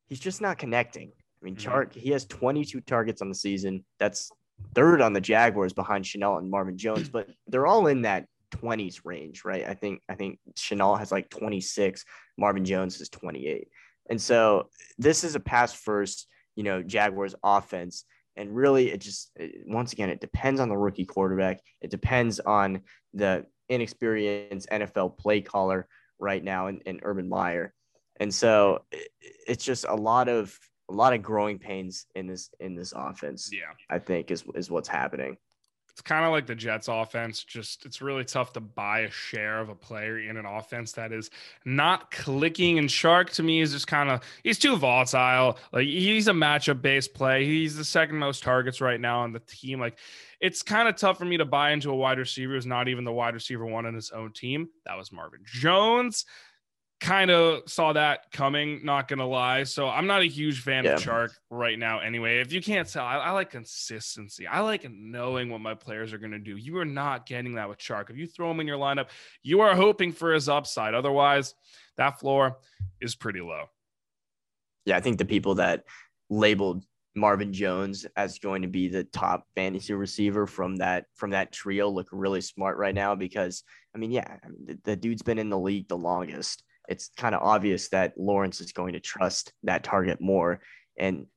[0.08, 1.12] He's just not connecting.
[1.12, 2.00] I mean, Chark, mm-hmm.
[2.00, 3.84] he has 22 targets on the season.
[4.00, 4.32] That's
[4.76, 9.02] third on the Jaguars behind Shenault and Marvin Jones, but they're all in that 20s
[9.04, 9.66] range, right?
[9.68, 12.06] I think I think Shenault has like 26,
[12.38, 13.68] Marvin Jones is 28.
[14.10, 18.06] And so this is a pass first, you know, Jaguars offense.
[18.36, 21.62] And really, it just it, once again, it depends on the rookie quarterback.
[21.82, 22.82] It depends on
[23.14, 25.88] the inexperienced NFL play caller
[26.20, 27.74] right now in, in Urban Meyer.
[28.18, 29.10] And so it,
[29.48, 30.58] it's just a lot of
[30.90, 33.50] a lot of growing pains in this in this offense.
[33.52, 33.74] Yeah.
[33.90, 35.38] I think is is what's happening.
[35.92, 37.44] It's kind of like the Jets offense.
[37.44, 41.12] Just it's really tough to buy a share of a player in an offense that
[41.12, 41.30] is
[41.66, 42.80] not clicking.
[42.80, 45.60] And Chark to me is just kind of he's too volatile.
[45.72, 47.46] Like he's a matchup based play.
[47.46, 49.80] He's the second most targets right now on the team.
[49.80, 50.00] Like
[50.42, 53.04] it's kind of tough for me to buy into a wide receiver who's not even
[53.04, 54.70] the wide receiver one on his own team.
[54.88, 56.26] That was Marvin Jones
[57.04, 59.64] kind of saw that coming, not gonna lie.
[59.64, 60.94] So I'm not a huge fan yeah.
[60.94, 62.00] of Chark right now.
[62.00, 64.48] Anyway, if you can't tell, I, I, like consistency.
[64.48, 66.56] I like knowing what my players are gonna do.
[66.56, 68.10] You are not getting that with Chark.
[68.10, 69.08] If you throw him in your lineup,
[69.44, 70.94] you are hoping for his upside.
[70.94, 71.54] Otherwise,
[71.98, 72.58] that floor
[73.02, 73.66] is pretty low.
[74.86, 75.84] Yeah, I think the people that
[76.30, 76.86] labeled
[77.16, 81.90] Marvin Jones as going to be the top fantasy receiver from that from that trio
[81.90, 83.64] look really smart right now because
[83.94, 87.10] I mean, yeah, I mean, the, the dude's been in the league the longest it's
[87.18, 90.62] kind of obvious that Lawrence is going to trust that target more.
[90.98, 91.28] And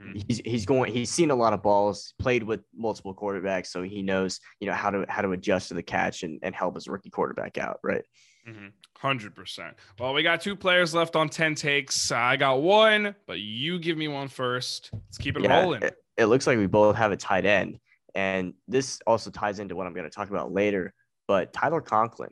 [0.00, 0.18] mm-hmm.
[0.26, 4.02] he's he's going he's seen a lot of balls, played with multiple quarterbacks, so he
[4.02, 6.88] knows, you know, how to how to adjust to the catch and, and help his
[6.88, 8.04] rookie quarterback out, right?
[8.48, 8.68] Mm-hmm.
[8.96, 9.76] Hundred percent.
[9.98, 12.10] Well, we got two players left on ten takes.
[12.10, 14.90] I got one, but you give me one first.
[14.92, 15.82] Let's keep it yeah, rolling.
[15.82, 17.78] It, it looks like we both have a tight end,
[18.14, 20.92] and this also ties into what I'm going to talk about later.
[21.28, 22.30] But Tyler Conklin,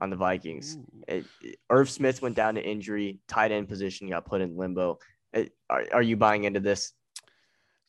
[0.00, 0.78] on the Vikings.
[1.06, 1.24] It,
[1.70, 4.98] Irv Smith went down to injury, tight end position got put in limbo.
[5.32, 6.92] It, are, are you buying into this?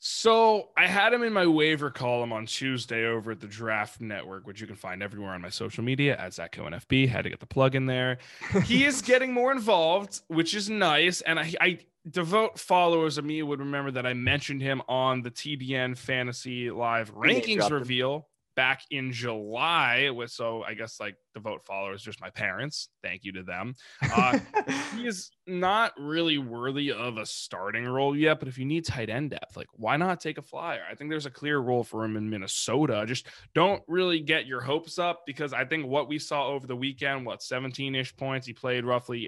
[0.01, 4.47] So I had him in my waiver column on Tuesday over at the Draft Network,
[4.47, 7.09] which you can find everywhere on my social media at Zach Cohen FB.
[7.09, 8.19] Had to get the plug in there.
[8.63, 11.19] he is getting more involved, which is nice.
[11.19, 15.31] And I, I devote followers of me would remember that I mentioned him on the
[15.31, 18.28] TDN Fantasy Live rankings reveal
[18.59, 22.89] back in July with so I guess like the vote followers, just my parents.
[23.01, 23.73] Thank you to them.
[24.13, 24.37] Uh,
[24.97, 29.09] he is not really worthy of a starting role yet, but if you need tight
[29.09, 30.81] end depth, like why not take a flyer?
[30.91, 33.05] I think there's a clear role for him in Minnesota.
[33.07, 36.75] Just don't really get your hopes up because I think what we saw over the
[36.75, 39.21] weekend, what 17 ish points, he played roughly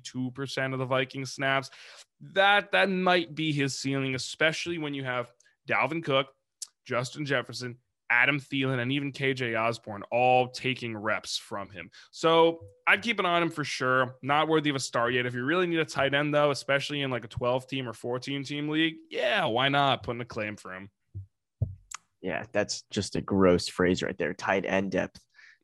[0.00, 1.68] 82% of the Viking snaps.
[2.32, 5.30] That that might be his ceiling, especially when you have
[5.68, 6.28] Dalvin Cook,
[6.86, 7.76] Justin Jefferson,
[8.10, 11.90] Adam Thielen, and even KJ Osborn all taking reps from him.
[12.10, 14.16] So I'd keep an eye on him for sure.
[14.22, 15.26] Not worthy of a start yet.
[15.26, 17.92] If you really need a tight end, though, especially in like a 12 team or
[17.92, 20.90] 14 team league, yeah, why not put in a claim for him?
[22.20, 24.34] Yeah, that's just a gross phrase right there.
[24.34, 25.20] Tight end depth.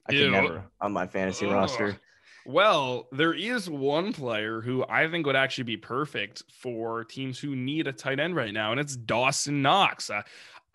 [0.09, 0.25] I Ew.
[0.25, 1.53] can never on my fantasy Ugh.
[1.53, 1.99] roster.
[2.47, 7.57] Well, there is one player who I think would actually be perfect for teams who
[7.57, 10.11] need a tight end right now, and it's Dawson Knox.
[10.11, 10.21] Uh,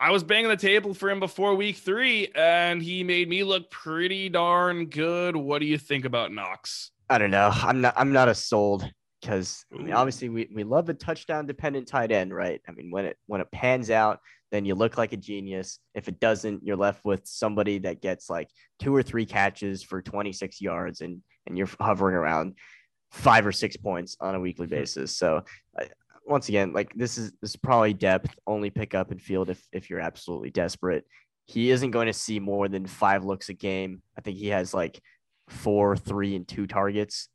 [0.02, 3.70] I was banging the table for him before week three, and he made me look
[3.70, 5.36] pretty darn good.
[5.36, 6.90] What do you think about Knox?
[7.10, 7.50] I don't know.
[7.52, 7.92] I'm not.
[7.98, 12.12] I'm not a sold because I mean, obviously we, we love a touchdown dependent tight
[12.12, 12.62] end, right?
[12.66, 15.80] I mean, when it when it pans out, then you look like a genius.
[15.94, 20.00] If it doesn't, you're left with somebody that gets like two or three catches for
[20.00, 22.54] 26 yards, and and you're hovering around
[23.10, 24.76] five or six points on a weekly hmm.
[24.76, 25.14] basis.
[25.14, 25.44] So
[26.26, 29.66] once again, like this is this is probably depth only pick up in field if
[29.72, 31.04] if you're absolutely desperate.
[31.46, 34.02] He isn't going to see more than five looks a game.
[34.16, 35.00] I think he has like
[35.48, 37.28] four, three, and two targets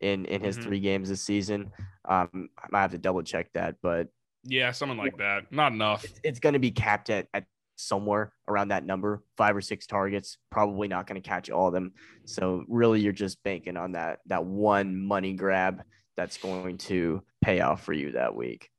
[0.00, 0.68] in in his mm-hmm.
[0.68, 1.72] three games this season.
[2.08, 4.08] Um, I might have to double check that, but
[4.44, 5.50] yeah, something like that.
[5.50, 6.04] Not enough.
[6.04, 7.44] It's, it's going to be capped at at
[7.76, 10.38] somewhere around that number, five or six targets.
[10.50, 11.92] Probably not going to catch all of them.
[12.24, 15.82] So really, you're just banking on that that one money grab
[16.18, 18.72] that's going to pay off for you that week.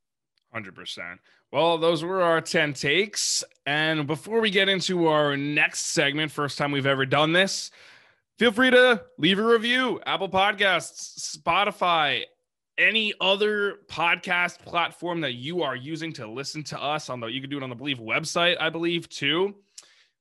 [0.54, 1.20] 100%.
[1.54, 3.46] Well, those were our 10 takes.
[3.66, 7.72] And before we get into our next segment, first time we've ever done this,
[8.38, 10.02] feel free to leave a review.
[10.06, 12.24] Apple Podcasts, Spotify,
[12.78, 17.40] any other podcast platform that you are using to listen to us on the you
[17.40, 19.56] can do it on the Bleav website, I believe, too.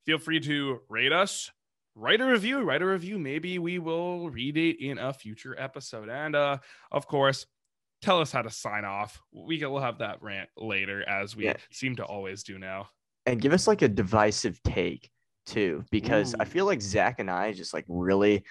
[0.07, 1.51] Feel free to rate us,
[1.99, 3.19] write a review, write a review.
[3.19, 6.09] Maybe we will read it in a future episode.
[6.09, 6.59] And uh,
[6.93, 7.47] of course,
[8.01, 9.21] tell us how to sign off.
[9.33, 11.57] We will have that rant later, as we yeah.
[11.73, 12.89] seem to always do now.
[13.27, 15.11] And give us like a divisive take
[15.45, 16.39] too, because Ooh.
[16.41, 18.45] I feel like Zach and I just like really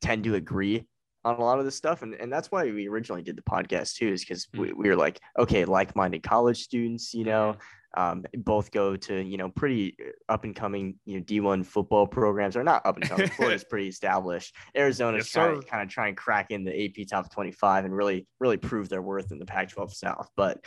[0.00, 0.86] tend to agree
[1.24, 2.02] on a lot of this stuff.
[2.02, 4.74] And, and that's why we originally did the podcast too, is because we, mm.
[4.74, 7.60] we were like, okay, like minded college students, you know, mm-hmm
[7.96, 12.06] um, both go to you know pretty uh, up and coming you know D1 football
[12.06, 13.28] programs are not up and coming.
[13.36, 14.54] Florida's pretty established.
[14.76, 17.96] Arizona's yes, trying to kind of try and crack in the AP top 25 and
[17.96, 20.28] really really prove their worth in the Pac-12 South.
[20.36, 20.60] But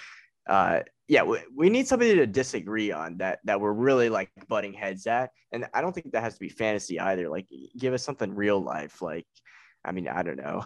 [0.47, 4.73] uh, yeah, we, we need somebody to disagree on that that we're really like butting
[4.73, 7.29] heads at, and I don't think that has to be fantasy either.
[7.29, 9.01] Like, give us something real life.
[9.01, 9.27] Like,
[9.85, 10.65] I mean, I don't know.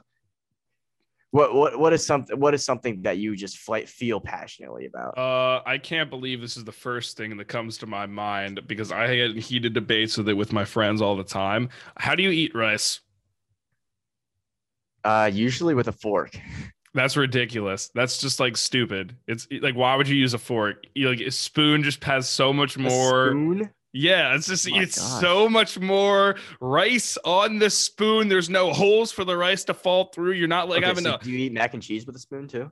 [1.33, 5.17] What what what is something what is something that you just feel passionately about?
[5.17, 8.91] Uh, I can't believe this is the first thing that comes to my mind because
[8.91, 11.69] I get heated debates with it with my friends all the time.
[11.97, 12.99] How do you eat rice?
[15.03, 16.39] Uh, usually with a fork.
[16.93, 17.89] That's ridiculous.
[17.95, 19.15] That's just like stupid.
[19.27, 20.83] It's like why would you use a fork?
[20.93, 23.71] You, like a spoon just has so much more.
[23.93, 24.01] Spoon?
[24.01, 25.21] Yeah, it's just oh it's gosh.
[25.21, 28.27] so much more rice on the spoon.
[28.27, 30.33] There's no holes for the rice to fall through.
[30.33, 31.23] You're not like Okay, having so to.
[31.23, 32.71] do you eat mac and cheese with a spoon too?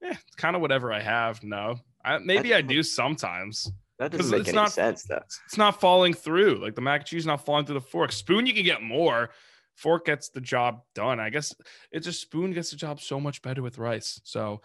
[0.00, 1.42] Yeah, it's kind of whatever I have.
[1.44, 3.70] No, I, maybe I do sometimes.
[3.98, 5.22] That doesn't make it's any not- sense though.
[5.46, 6.56] It's not falling through.
[6.60, 8.10] Like the mac and cheese is not falling through the fork.
[8.10, 9.30] Spoon, you can get more.
[9.76, 11.20] Fork gets the job done.
[11.20, 11.54] I guess
[11.92, 14.20] it's a spoon gets the job so much better with rice.
[14.24, 14.60] So,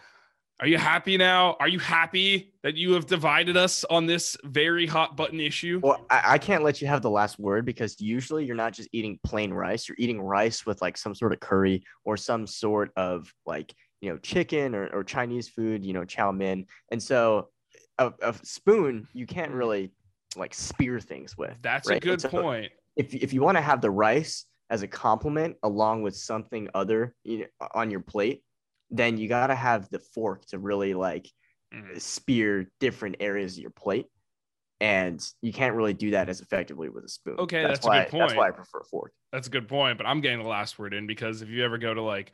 [0.60, 1.56] are you happy now?
[1.60, 5.80] Are you happy that you have divided us on this very hot button issue?
[5.82, 8.88] Well, I, I can't let you have the last word because usually you're not just
[8.92, 9.88] eating plain rice.
[9.88, 14.10] You're eating rice with like some sort of curry or some sort of like, you
[14.10, 16.66] know, chicken or, or Chinese food, you know, chow mein.
[16.90, 17.50] And so
[17.98, 19.92] a, a spoon, you can't really
[20.36, 21.54] like spear things with.
[21.62, 21.98] That's right?
[21.98, 22.72] a good so point.
[22.96, 27.14] If, if you want to have the rice as a complement along with something other
[27.22, 28.42] you know, on your plate,
[28.90, 31.28] then you got to have the fork to really like
[31.72, 32.00] Mhm.
[32.00, 34.06] spear different areas of your plate.
[34.80, 37.38] And you can't really do that as effectively with a spoon.
[37.38, 38.36] Okay, that's a why, good That's point.
[38.36, 39.12] why I prefer a fork.
[39.32, 41.78] That's a good point, but I'm getting the last word in because if you ever
[41.78, 42.32] go to like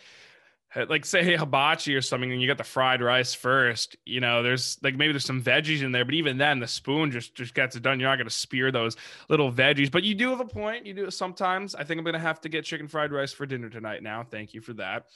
[0.88, 4.42] like say hey hibachi or something and you get the fried rice first, you know,
[4.42, 7.54] there's like maybe there's some veggies in there, but even then the spoon just just
[7.54, 8.00] gets it done.
[8.00, 8.96] You're not gonna spear those
[9.28, 9.90] little veggies.
[9.90, 10.84] But you do have a point.
[10.84, 11.74] You do it sometimes.
[11.74, 14.24] I think I'm gonna have to get chicken fried rice for dinner tonight now.
[14.24, 15.06] Thank you for that.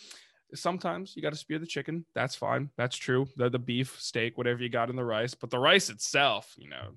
[0.54, 2.04] Sometimes you got to spear the chicken.
[2.14, 2.70] That's fine.
[2.76, 3.28] That's true.
[3.36, 5.34] The, the beef, steak, whatever you got in the rice.
[5.34, 6.94] But the rice itself, you know,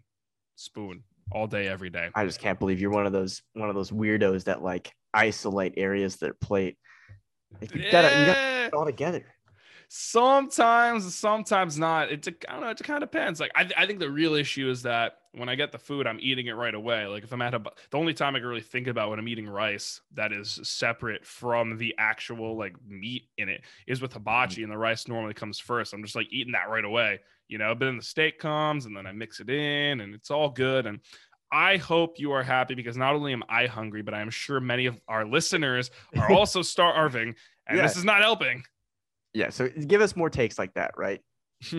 [0.56, 2.10] spoon all day, every day.
[2.16, 5.74] I just can't believe you're one of those one of those weirdos that like isolate
[5.78, 6.78] areas that plate.
[7.60, 9.26] Like, you gotta you gotta it all together.
[9.94, 12.14] Sometimes, sometimes not.
[12.14, 12.70] It, I don't know.
[12.70, 13.42] It kind of depends.
[13.42, 16.18] Like I, I think the real issue is that when I get the food, I'm
[16.22, 17.08] eating it right away.
[17.08, 19.28] Like if I'm at a, the only time I can really think about when I'm
[19.28, 24.20] eating rice that is separate from the actual like meat in it is with mm-hmm.
[24.20, 25.94] hibachi, and the rice normally comes first.
[25.94, 27.20] I'm just like eating that right away,
[27.50, 27.76] you know.
[27.76, 30.86] But then the steak comes, and then I mix it in, and it's all good.
[30.86, 31.02] And
[31.52, 34.62] I hope you are happy because not only am I hungry, but I am sure
[34.62, 37.36] many of our listeners are also starving,
[37.68, 37.84] and Yeah.
[37.84, 38.64] this is not helping.
[39.34, 39.50] Yeah.
[39.50, 41.22] So give us more takes like that, right?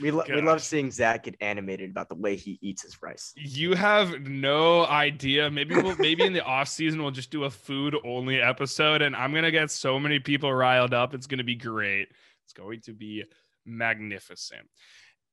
[0.00, 3.32] We, lo- we love seeing Zach get animated about the way he eats his rice.
[3.36, 5.50] You have no idea.
[5.50, 9.14] Maybe we'll maybe in the off season we'll just do a food only episode, and
[9.14, 11.14] I'm gonna get so many people riled up.
[11.14, 12.08] It's gonna be great.
[12.44, 13.24] It's going to be
[13.64, 14.68] magnificent.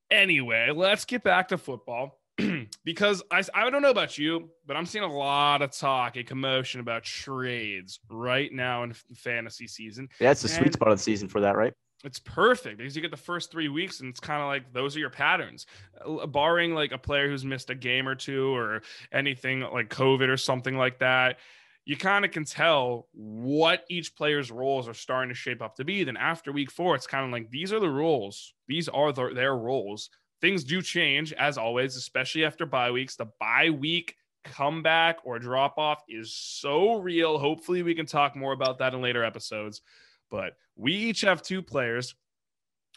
[0.09, 2.20] Anyway, let's get back to football
[2.85, 6.25] because I I don't know about you, but I'm seeing a lot of talk and
[6.25, 10.09] commotion about trades right now in fantasy season.
[10.19, 11.73] Yeah, it's the sweet spot of the season for that, right?
[12.03, 14.95] It's perfect because you get the first three weeks, and it's kind of like those
[14.95, 15.65] are your patterns.
[16.03, 18.81] Uh, Barring like a player who's missed a game or two, or
[19.11, 21.37] anything like COVID or something like that,
[21.85, 25.85] you kind of can tell what each player's roles are starting to shape up to
[25.85, 26.03] be.
[26.03, 28.53] Then after week four, it's kind of like these are the roles.
[28.67, 30.09] These are the, their roles.
[30.41, 33.15] Things do change as always, especially after bye weeks.
[33.15, 37.37] The bye week comeback or drop off is so real.
[37.37, 39.81] Hopefully, we can talk more about that in later episodes.
[40.29, 42.15] But we each have two players,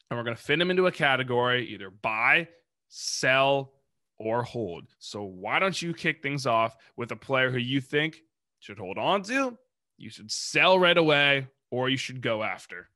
[0.09, 2.49] and we're going to fit them into a category either buy,
[2.89, 3.73] sell,
[4.17, 4.87] or hold.
[4.99, 8.21] So, why don't you kick things off with a player who you think
[8.61, 9.59] should hold on to,
[9.99, 12.89] you should sell right away, or you should go after?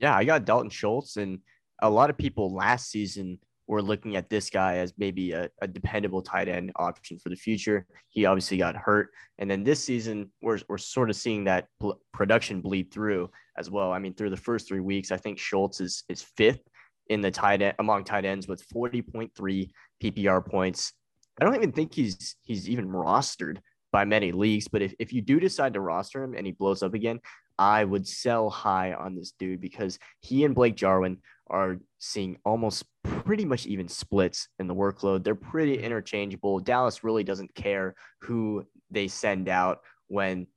[0.00, 1.40] Yeah, I got Dalton Schultz, and
[1.84, 5.68] a lot of people last season were looking at this guy as maybe a, a
[5.68, 7.86] dependable tight end option for the future.
[8.08, 11.92] He obviously got hurt, and then this season we're we're sort of seeing that bl-
[12.12, 13.92] production bleed through as well.
[13.92, 16.62] I mean, through the first three weeks, I think Schultz is is fifth
[17.08, 19.70] in the tight end among tight ends with forty point three
[20.02, 20.94] PPR points.
[21.38, 23.58] I don't even think he's he's even rostered
[23.94, 26.82] by many leagues, but if, if you do decide to roster him and he blows
[26.82, 27.20] up again,
[27.56, 32.86] I would sell high on this dude because he and Blake Jarwin are seeing almost
[33.04, 35.22] pretty much even splits in the workload.
[35.22, 36.58] They're pretty interchangeable.
[36.58, 39.78] Dallas really doesn't care who they send out
[40.08, 40.48] when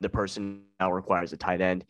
[0.00, 1.84] the person now requires a tight end.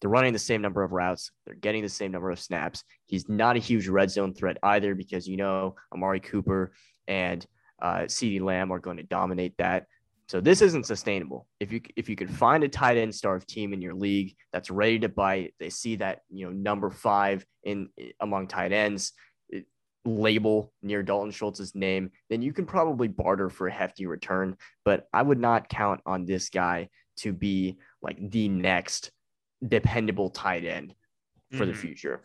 [0.00, 1.32] They're running the same number of routes.
[1.44, 2.84] They're getting the same number of snaps.
[3.06, 6.72] He's not a huge red zone threat either because you know Amari Cooper
[7.08, 7.44] and
[7.82, 9.86] uh, CeeDee Lamb are going to dominate that.
[10.32, 11.46] So this isn't sustainable.
[11.60, 14.70] If you if you can find a tight end starve team in your league that's
[14.70, 19.12] ready to bite, they see that you know number five in among tight ends.
[20.06, 24.56] label near Dalton Schultz's name, then you can probably barter for a hefty return.
[24.86, 29.10] But I would not count on this guy to be like the next
[29.62, 30.94] dependable tight end
[31.50, 31.72] for mm-hmm.
[31.72, 32.22] the future.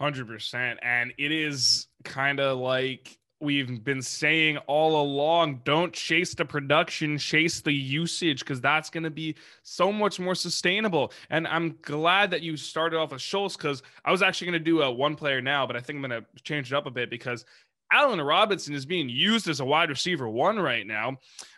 [0.00, 0.78] 100%.
[0.82, 3.16] And it is kind of like
[3.46, 9.04] we've been saying all along don't chase the production chase the usage because that's going
[9.04, 11.12] to be so much more sustainable.
[11.30, 14.70] And i'm glad that you started off with schultz because i was actually going to
[14.70, 16.90] do a one player now but i think i'm going to change it up a
[16.90, 17.44] bit because
[17.92, 21.16] allen robinson is being used as a wide receiver one right now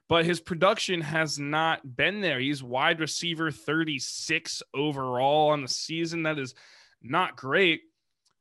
[0.08, 2.40] but his production has not been there.
[2.40, 6.22] He's wide receiver 36 overall on the season.
[6.22, 6.54] That is
[7.02, 7.82] not great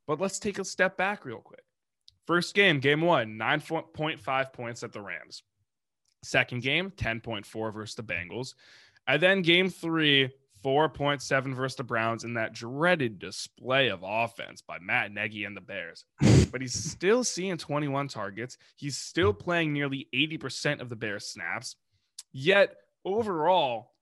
[0.07, 1.63] but let's take a step back real quick
[2.27, 5.43] First game, game one, 9.5 points at the Rams.
[6.23, 8.53] Second game, 10.4 versus the Bengals.
[9.07, 10.29] And then game three,
[10.63, 15.61] 4.7 versus the Browns in that dreaded display of offense by Matt Nagy and the
[15.61, 16.03] Bears.
[16.51, 18.57] but he's still seeing 21 targets.
[18.75, 21.77] He's still playing nearly 80% of the Bears snaps.
[22.33, 22.75] Yet
[23.05, 23.93] overall,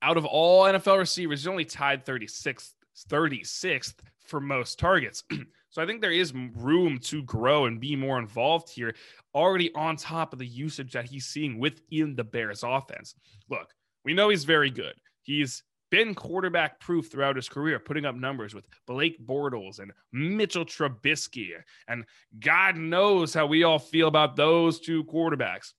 [0.00, 2.72] out of all NFL receivers, he's only tied 36th,
[3.08, 5.24] 36th for most targets.
[5.72, 8.94] So I think there is room to grow and be more involved here,
[9.34, 13.14] already on top of the usage that he's seeing within the Bears offense.
[13.48, 13.72] Look,
[14.04, 14.92] we know he's very good.
[15.22, 20.66] He's been quarterback proof throughout his career, putting up numbers with Blake Bortles and Mitchell
[20.66, 21.48] Trubisky.
[21.88, 22.04] And
[22.38, 25.72] God knows how we all feel about those two quarterbacks.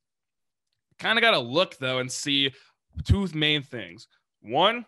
[0.98, 2.52] Kind of got to look, though, and see
[3.04, 4.08] two main things.
[4.42, 4.88] One,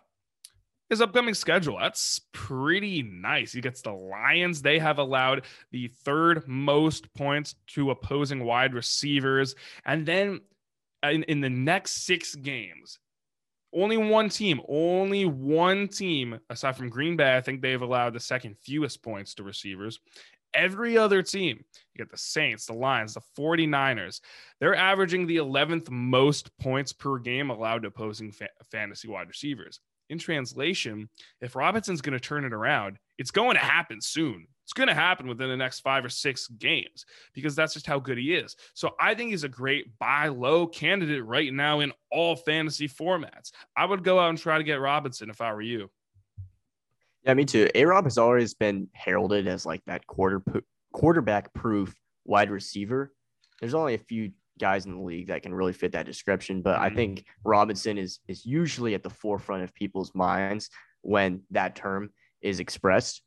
[0.88, 1.78] his upcoming schedule.
[1.80, 3.52] That's pretty nice.
[3.52, 4.62] He gets the Lions.
[4.62, 9.54] They have allowed the third most points to opposing wide receivers.
[9.84, 10.40] And then
[11.02, 12.98] in, in the next six games,
[13.74, 18.20] only one team, only one team, aside from Green Bay, I think they've allowed the
[18.20, 19.98] second fewest points to receivers.
[20.54, 24.20] Every other team, you get the Saints, the Lions, the 49ers,
[24.60, 29.80] they're averaging the 11th most points per game allowed to opposing fa- fantasy wide receivers
[30.08, 31.08] in translation,
[31.40, 34.46] if Robinson's going to turn it around, it's going to happen soon.
[34.64, 38.00] It's going to happen within the next five or six games because that's just how
[38.00, 38.56] good he is.
[38.74, 43.52] So I think he's a great buy low candidate right now in all fantasy formats.
[43.76, 45.88] I would go out and try to get Robinson if I were you.
[47.22, 47.68] Yeah, me too.
[47.74, 50.42] A Rob has always been heralded as like that quarter
[50.92, 51.94] quarterback proof
[52.24, 53.12] wide receiver.
[53.60, 56.62] There's only a few guys in the league that can really fit that description.
[56.62, 56.84] But mm-hmm.
[56.84, 60.70] I think Robinson is is usually at the forefront of people's minds
[61.02, 63.22] when that term is expressed.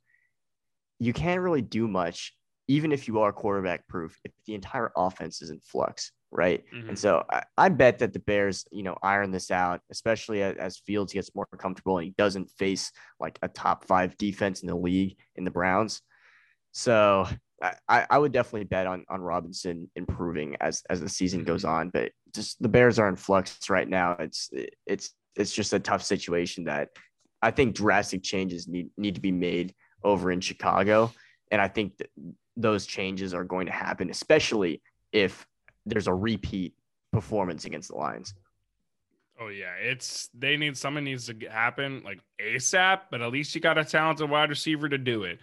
[1.00, 2.34] You can't really do much,
[2.68, 6.64] even if you are quarterback proof, if the entire offense is in flux, right?
[6.74, 6.90] Mm-hmm.
[6.90, 10.58] And so I, I, bet that the Bears, you know, iron this out, especially as,
[10.58, 14.68] as Fields gets more comfortable and he doesn't face like a top five defense in
[14.68, 16.02] the league in the Browns.
[16.74, 17.28] So
[17.62, 21.76] I, I would definitely bet on on Robinson improving as as the season goes mm-hmm.
[21.76, 24.14] on, but just the Bears are in flux right now.
[24.20, 24.49] It's
[24.86, 26.89] it's it's just a tough situation that
[27.41, 31.12] I think drastic changes need need to be made over in Chicago,
[31.51, 32.10] and I think that
[32.55, 34.82] those changes are going to happen, especially
[35.12, 35.45] if
[35.86, 36.74] there's a repeat
[37.12, 38.34] performance against the Lions.
[39.39, 43.62] Oh yeah, it's they need something needs to happen like ASAP, but at least you
[43.62, 45.39] got a talented wide receiver to do it.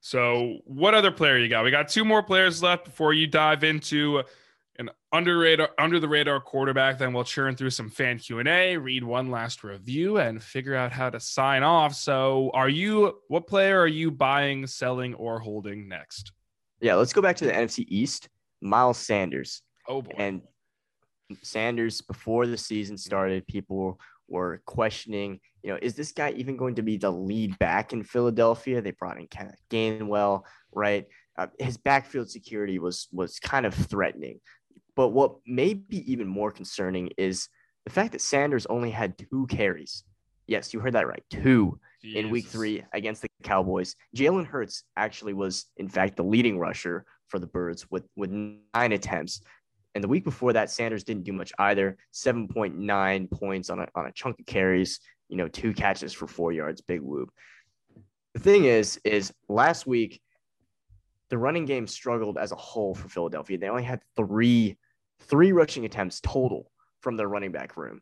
[0.00, 1.64] So, what other player you got?
[1.64, 4.22] We got two more players left before you dive into
[4.78, 6.98] an under radar, under the radar quarterback.
[6.98, 10.74] Then we'll churn through some fan Q and A, read one last review, and figure
[10.74, 11.94] out how to sign off.
[11.94, 13.18] So, are you?
[13.28, 16.32] What player are you buying, selling, or holding next?
[16.80, 18.28] Yeah, let's go back to the NFC East.
[18.62, 19.62] Miles Sanders.
[19.88, 20.14] Oh boy.
[20.16, 20.42] And
[21.42, 26.76] Sanders before the season started, people were questioning, you know, is this guy even going
[26.76, 28.80] to be the lead back in Philadelphia?
[28.80, 31.06] They brought in Kenneth Gainwell, right?
[31.36, 34.40] Uh, his backfield security was was kind of threatening.
[34.96, 37.48] But what may be even more concerning is
[37.84, 40.04] the fact that Sanders only had two carries.
[40.46, 42.18] Yes, you heard that right, two Jesus.
[42.18, 43.94] in Week Three against the Cowboys.
[44.16, 48.92] Jalen Hurts actually was, in fact, the leading rusher for the Birds with with nine
[48.92, 49.42] attempts.
[49.94, 51.96] And the week before that, Sanders didn't do much either.
[52.14, 56.52] 7.9 points on a, on a chunk of carries, you know, two catches for four
[56.52, 57.30] yards, big whoop.
[58.34, 60.22] The thing is, is last week,
[61.28, 63.58] the running game struggled as a whole for Philadelphia.
[63.58, 64.78] They only had three,
[65.20, 66.70] three rushing attempts total
[67.00, 68.00] from their running back room.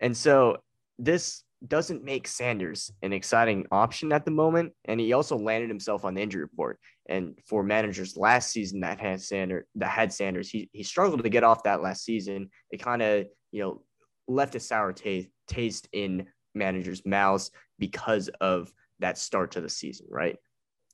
[0.00, 0.58] And so
[0.98, 4.72] this doesn't make Sanders an exciting option at the moment.
[4.84, 6.78] And he also landed himself on the injury report.
[7.08, 11.28] And for managers last season that had Sanders, that had Sanders, he, he struggled to
[11.28, 12.50] get off that last season.
[12.70, 13.82] It kind of, you know,
[14.28, 20.06] left a sour taste taste in managers' mouths because of that start to the season,
[20.10, 20.36] right?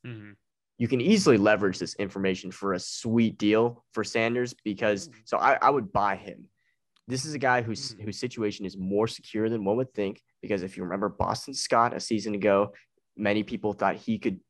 [0.06, 0.32] Mm-hmm.
[0.78, 5.56] you can easily leverage this information for a sweet deal for Sanders because so I,
[5.62, 6.48] I would buy him.
[7.12, 8.04] This is a guy whose mm.
[8.04, 11.94] whose situation is more secure than one would think because if you remember Boston Scott
[11.94, 12.72] a season ago,
[13.18, 14.40] many people thought he could,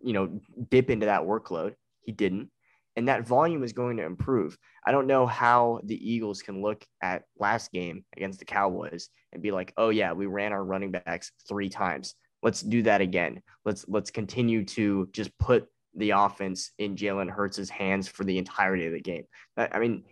[0.00, 0.40] you know,
[0.70, 1.74] dip into that workload.
[2.02, 2.50] He didn't.
[2.94, 4.56] And that volume is going to improve.
[4.86, 9.42] I don't know how the Eagles can look at last game against the Cowboys and
[9.42, 12.14] be like, "Oh yeah, we ran our running backs 3 times.
[12.40, 13.42] Let's do that again.
[13.64, 18.86] Let's let's continue to just put the offense in Jalen Hurts' hands for the entirety
[18.86, 19.24] of the game."
[19.58, 20.04] I mean,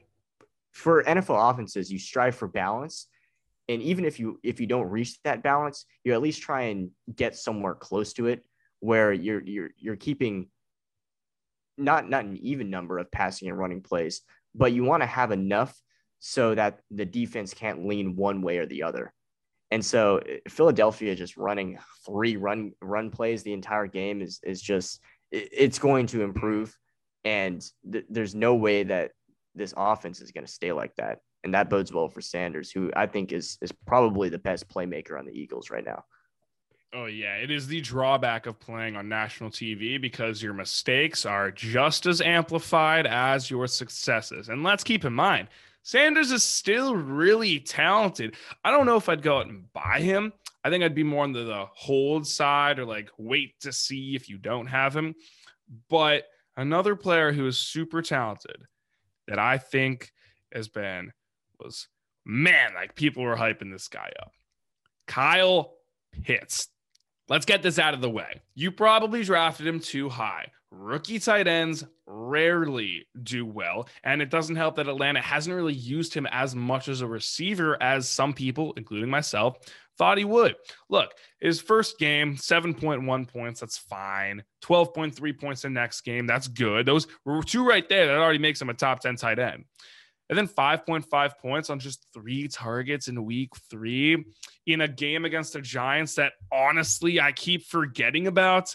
[0.75, 3.07] for NFL offenses, you strive for balance.
[3.69, 6.91] And even if you if you don't reach that balance you at least try and
[7.17, 8.45] get somewhere close to it
[8.81, 10.49] where you're you're you're keeping
[11.79, 14.21] not not an even number of passing and running plays
[14.55, 15.75] but you want to have enough
[16.27, 19.13] so that the defense can't lean one way or the other.
[19.71, 24.63] And so eh, Philadelphia just running three run run plays the entire game is is
[24.63, 25.01] just
[25.31, 26.75] it's going to improve.
[27.25, 29.11] And th- there's no way that
[29.55, 32.91] this offense is going to stay like that and that bodes well for Sanders, who
[32.97, 36.05] I think is is probably the best playmaker on the Eagles right now.
[36.95, 41.51] Oh yeah, it is the drawback of playing on national TV because your mistakes are
[41.51, 44.49] just as amplified as your successes.
[44.49, 45.49] And let's keep in mind,
[45.83, 48.37] Sanders is still really talented.
[48.65, 50.33] I don't know if I'd go out and buy him.
[50.65, 54.15] I think I'd be more on the, the hold side or like wait to see
[54.15, 55.15] if you don't have him.
[55.91, 56.25] But
[56.57, 58.65] another player who is super talented
[59.29, 60.13] that I think
[60.53, 61.13] has been
[61.59, 61.89] was
[62.25, 64.33] man, like people were hyping this guy up.
[65.07, 65.75] Kyle
[66.23, 66.69] Pitts.
[67.29, 68.43] Let's get this out of the way.
[68.55, 70.49] You probably drafted him too high.
[70.71, 73.89] Rookie tight ends rarely do well.
[74.03, 77.81] And it doesn't help that Atlanta hasn't really used him as much as a receiver
[77.83, 79.59] as some people, including myself,
[79.99, 80.57] thought he would.
[80.89, 84.43] Look, his first game, 7.1 points, that's fine.
[84.65, 86.87] 12.3 points the next game, that's good.
[86.87, 88.07] Those were two right there.
[88.07, 89.65] That already makes him a top 10 tight end.
[90.31, 94.25] And then 5.5 points on just three targets in week three
[94.67, 98.75] in a game against the Giants that honestly I keep forgetting about.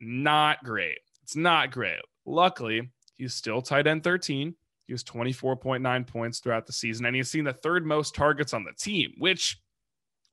[0.00, 0.98] Not great.
[1.22, 2.00] It's not great.
[2.24, 4.54] Luckily, he's still tight end 13.
[4.86, 8.64] He was 24.9 points throughout the season, and he's seen the third most targets on
[8.64, 9.58] the team, which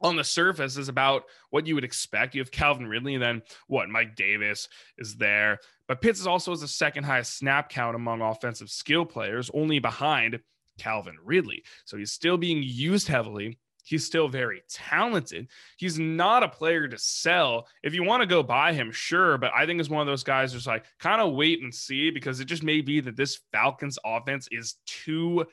[0.02, 2.36] on the surface is about what you would expect.
[2.36, 3.89] You have Calvin Ridley, and then what?
[3.89, 5.60] Mike Davis is there.
[5.88, 9.80] But Pitts is also has the second highest snap count among offensive skill players, only
[9.80, 10.39] behind
[10.78, 11.64] Calvin Ridley.
[11.86, 13.58] So he's still being used heavily.
[13.84, 15.47] He's still very talented.
[15.78, 17.68] He's not a player to sell.
[17.82, 19.38] If you want to go buy him, sure.
[19.39, 22.12] But I think it's one of those guys just like kind of wait and see
[22.12, 25.43] because it just may be that this Falcons offense is too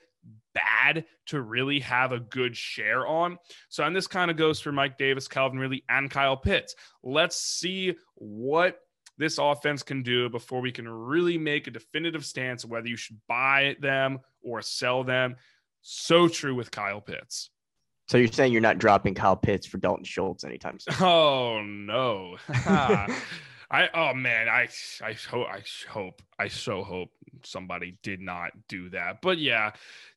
[0.57, 3.39] bad to really have a good share on.
[3.69, 6.75] So, and this kind of goes for Mike Davis, Calvin Ridley, and Kyle Pitts.
[7.03, 8.79] Let's see what
[9.19, 13.19] this offense can do before we can really make a definitive stance whether you should
[13.29, 15.37] buy them or sell them.
[15.83, 17.51] So true with Kyle Pitts.
[18.09, 20.95] So you're saying you're not dropping Kyle Pitts for Dalton Schultz anytime soon?
[21.01, 22.37] Oh no.
[23.69, 24.69] I oh man, I
[25.03, 27.11] I hope I hope I so hope
[27.45, 29.21] somebody did not do that.
[29.23, 29.73] But yeah,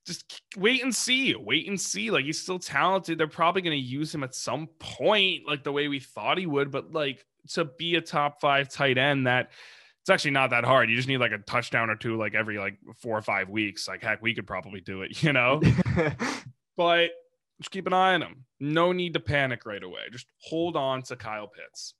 [0.06, 1.36] just wait and see.
[1.36, 2.12] Wait and see.
[2.12, 3.18] Like he's still talented.
[3.18, 6.46] They're probably going to use him at some point, like the way we thought he
[6.46, 6.72] would.
[6.72, 9.52] But like to be a top five tight end, that
[10.02, 10.90] it's actually not that hard.
[10.90, 13.88] You just need like a touchdown or two, like every like four or five weeks.
[13.88, 15.62] Like heck, we could probably do it, you know.
[16.78, 17.12] but
[17.60, 18.46] just keep an eye on him.
[18.60, 20.02] No need to panic right away.
[20.12, 21.94] Just hold on to Kyle Pitts.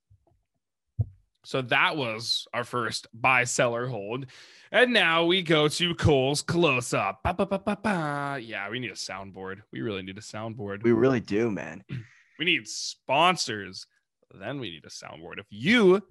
[1.44, 4.26] So that was our first buy seller hold.
[4.72, 7.22] And now we go to Cole's close up.
[7.24, 9.62] Ba, ba, ba, yeah, we need a soundboard.
[9.72, 10.84] We really need a soundboard.
[10.84, 11.84] We really do, man.
[12.38, 13.86] We need sponsors.
[14.34, 15.40] Then we need a soundboard.
[15.40, 16.02] If you,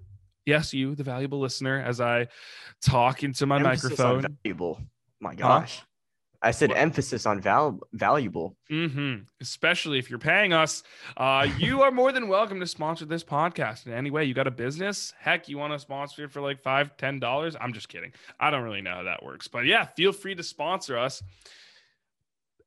[0.45, 2.27] yes, you, the valuable listener, as I
[2.85, 4.35] talk into my Emphasis microphone.
[4.43, 4.79] valuable.
[5.19, 5.79] My gosh.
[5.79, 5.85] Huh?
[6.41, 8.55] I said emphasis on val- valuable.
[8.71, 9.23] Mm-hmm.
[9.41, 10.83] Especially if you're paying us,
[11.17, 14.23] uh, you are more than welcome to sponsor this podcast in any way.
[14.23, 15.13] You got a business?
[15.19, 17.57] Heck, you want to sponsor it for like five, ten dollars?
[17.59, 18.13] I'm just kidding.
[18.39, 21.21] I don't really know how that works, but yeah, feel free to sponsor us.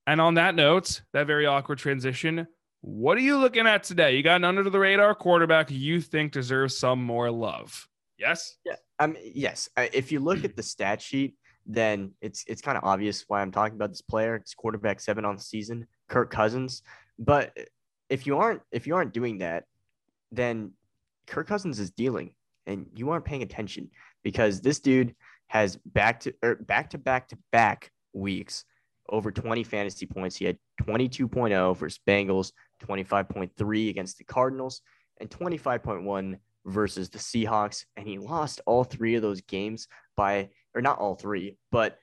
[0.06, 2.48] And on that note, that very awkward transition.
[2.82, 4.16] What are you looking at today?
[4.16, 7.88] You got an under the radar quarterback you think deserves some more love.
[8.18, 8.56] Yes.
[8.66, 8.74] Yeah.
[8.98, 9.16] Um.
[9.22, 9.68] Yes.
[9.76, 13.52] If you look at the stat sheet then it's it's kind of obvious why I'm
[13.52, 14.36] talking about this player.
[14.36, 16.82] It's quarterback seven on the season, Kirk Cousins.
[17.18, 17.56] But
[18.08, 19.64] if you aren't if you aren't doing that,
[20.30, 20.72] then
[21.26, 22.34] Kirk Cousins is dealing,
[22.66, 23.90] and you aren't paying attention
[24.22, 25.14] because this dude
[25.48, 28.64] has back to or er, back to back to back weeks
[29.08, 30.36] over 20 fantasy points.
[30.36, 32.52] He had 22.0 versus Bengals,
[32.84, 34.80] 25.3 against the Cardinals,
[35.20, 40.82] and 25.1 versus the Seahawks, and he lost all three of those games by, or
[40.82, 41.98] not all three, but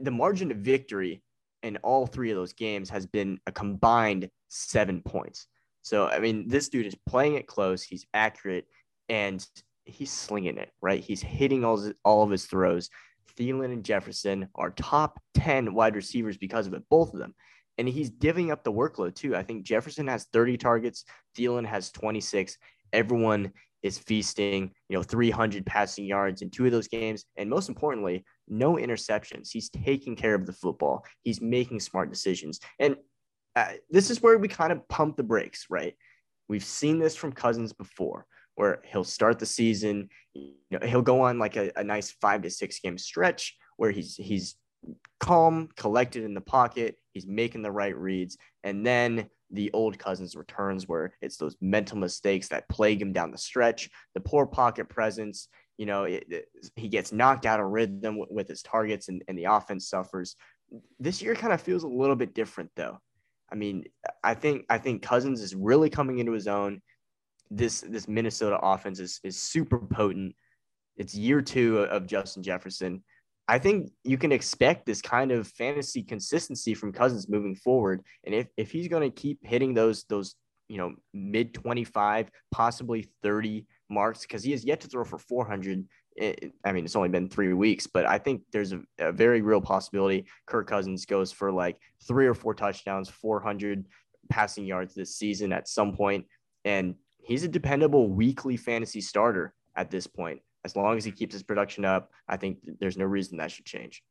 [0.00, 1.22] the margin of victory
[1.62, 5.46] in all three of those games has been a combined seven points.
[5.82, 7.82] So, I mean, this dude is playing it close.
[7.82, 8.66] He's accurate
[9.08, 9.46] and
[9.84, 11.02] he's slinging it, right?
[11.02, 12.88] He's hitting all, all of his throws.
[13.36, 17.34] Thielen and Jefferson are top 10 wide receivers because of it, both of them.
[17.76, 19.34] And he's divvying up the workload too.
[19.34, 21.04] I think Jefferson has 30 targets,
[21.36, 22.56] Thielen has 26.
[22.92, 23.52] Everyone
[23.84, 27.26] is feasting, you know, 300 passing yards in two of those games.
[27.36, 29.50] And most importantly, no interceptions.
[29.52, 31.04] He's taking care of the football.
[31.22, 32.60] He's making smart decisions.
[32.80, 32.96] And
[33.54, 35.94] uh, this is where we kind of pump the brakes, right?
[36.48, 41.20] We've seen this from Cousins before, where he'll start the season, you know, he'll go
[41.20, 44.56] on like a, a nice five to six game stretch where he's he's
[45.20, 50.36] calm, collected in the pocket, he's making the right reads, and then the old Cousins
[50.36, 54.88] returns where it's those mental mistakes that plague him down the stretch, the poor pocket
[54.88, 55.48] presence.
[55.76, 59.22] You know, it, it, he gets knocked out of rhythm with, with his targets, and,
[59.28, 60.36] and the offense suffers.
[60.98, 62.98] This year kind of feels a little bit different, though.
[63.50, 63.84] I mean,
[64.22, 66.80] I think I think Cousins is really coming into his own.
[67.50, 70.34] This this Minnesota offense is is super potent.
[70.96, 73.04] It's year two of Justin Jefferson.
[73.46, 78.02] I think you can expect this kind of fantasy consistency from Cousins moving forward.
[78.24, 80.34] And if, if he's going to keep hitting those those
[80.68, 85.84] you know mid 25, possibly 30 marks, because he has yet to throw for 400
[86.18, 86.34] eh,
[86.64, 89.60] I mean, it's only been three weeks, but I think there's a, a, very real
[89.60, 91.76] possibility Kirk Cousins goes for like
[92.08, 93.86] three or four touchdowns, 400
[94.30, 96.24] passing yards this season at some point,
[96.64, 100.40] and he's a dependable weekly fantasy starter at this point.
[100.64, 103.66] As long as he keeps his production up, I think there's no reason that should
[103.66, 104.02] change.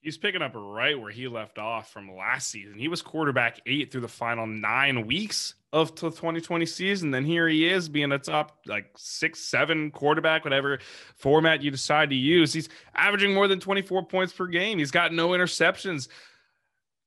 [0.00, 2.78] He's picking up right where he left off from last season.
[2.78, 7.10] He was quarterback eight through the final nine weeks of the 2020 season.
[7.10, 10.78] Then here he is being a top like six, seven quarterback, whatever
[11.16, 12.52] format you decide to use.
[12.52, 14.78] He's averaging more than 24 points per game.
[14.78, 16.08] He's got no interceptions.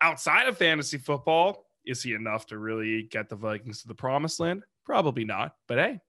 [0.02, 4.40] Outside of fantasy football, is he enough to really get the Vikings to the promised
[4.40, 4.64] land?
[4.86, 5.56] Probably not.
[5.68, 6.00] But hey,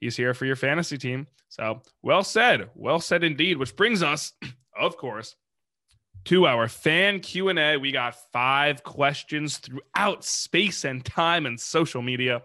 [0.00, 1.26] he's here for your fantasy team.
[1.48, 2.70] So well said.
[2.74, 3.56] Well said indeed.
[3.56, 4.32] Which brings us,
[4.78, 5.36] of course,
[6.24, 12.42] to our fan q&a we got five questions throughout space and time and social media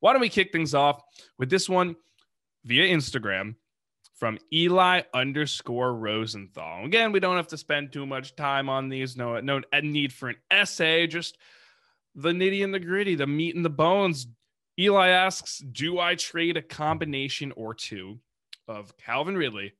[0.00, 1.02] why don't we kick things off
[1.38, 1.96] with this one
[2.64, 3.54] via instagram
[4.14, 9.16] from eli underscore rosenthal again we don't have to spend too much time on these
[9.16, 11.38] no no need for an essay just
[12.14, 14.26] the nitty and the gritty the meat and the bones
[14.80, 18.18] eli asks do i trade a combination or two
[18.66, 19.72] of calvin ridley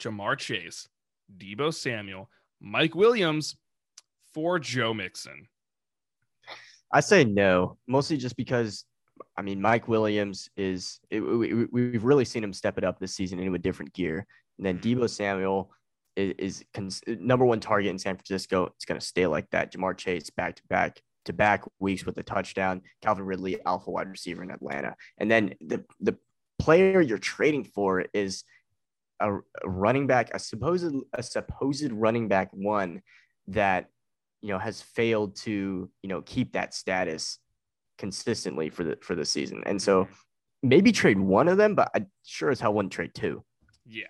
[0.00, 0.88] Ja'Marr chase
[1.36, 3.56] Deebo Samuel, Mike Williams
[4.34, 5.48] for Joe Mixon?
[6.92, 8.84] I say no, mostly just because
[9.36, 13.14] I mean Mike Williams is it, we, we've really seen him step it up this
[13.14, 14.26] season into a different gear.
[14.58, 15.06] And then mm-hmm.
[15.06, 15.70] Samuel
[16.16, 18.66] is, is cons- number one target in San Francisco.
[18.76, 19.72] It's going to stay like that.
[19.72, 22.82] Ja'Marr Chase back to back to back weeks with a touchdown.
[23.02, 26.16] Calvin Ridley, alpha wide receiver in Atlanta, and then the the
[26.58, 28.44] player you're trading for is
[29.20, 33.02] a, a running back, a supposed a supposed running back one
[33.48, 33.86] that
[34.40, 37.38] you know has failed to you know keep that status
[37.98, 39.62] consistently for the for the season.
[39.66, 40.08] And so
[40.62, 43.44] maybe trade one of them, but I sure as hell wouldn't trade two.
[43.86, 44.04] Yeah.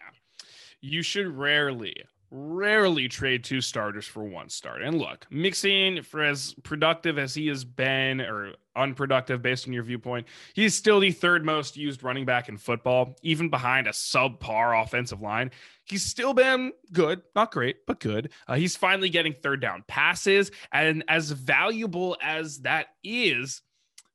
[0.81, 1.95] You should rarely,
[2.35, 4.83] rarely trade two starters for one starter.
[4.85, 9.83] And look, Mixon for as productive as he has been, or unproductive based on your
[9.83, 14.83] viewpoint, he's still the third most used running back in football, even behind a subpar
[14.83, 15.51] offensive line.
[15.85, 18.31] He's still been good, not great, but good.
[18.49, 20.51] Uh, he's finally getting third down passes.
[20.73, 23.61] And as valuable as that is,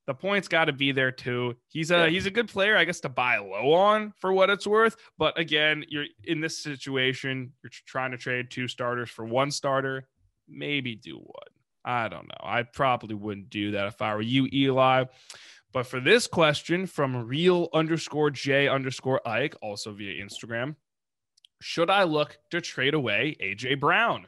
[0.07, 1.55] the points got to be there too.
[1.67, 2.07] He's a yeah.
[2.07, 4.95] he's a good player, I guess, to buy low on for what it's worth.
[5.17, 10.07] But again, you're in this situation, you're trying to trade two starters for one starter.
[10.47, 11.53] Maybe do one.
[11.83, 12.41] I don't know.
[12.41, 15.05] I probably wouldn't do that if I were you, Eli.
[15.73, 20.75] But for this question from real underscore J underscore Ike, also via Instagram,
[21.61, 24.27] should I look to trade away AJ Brown?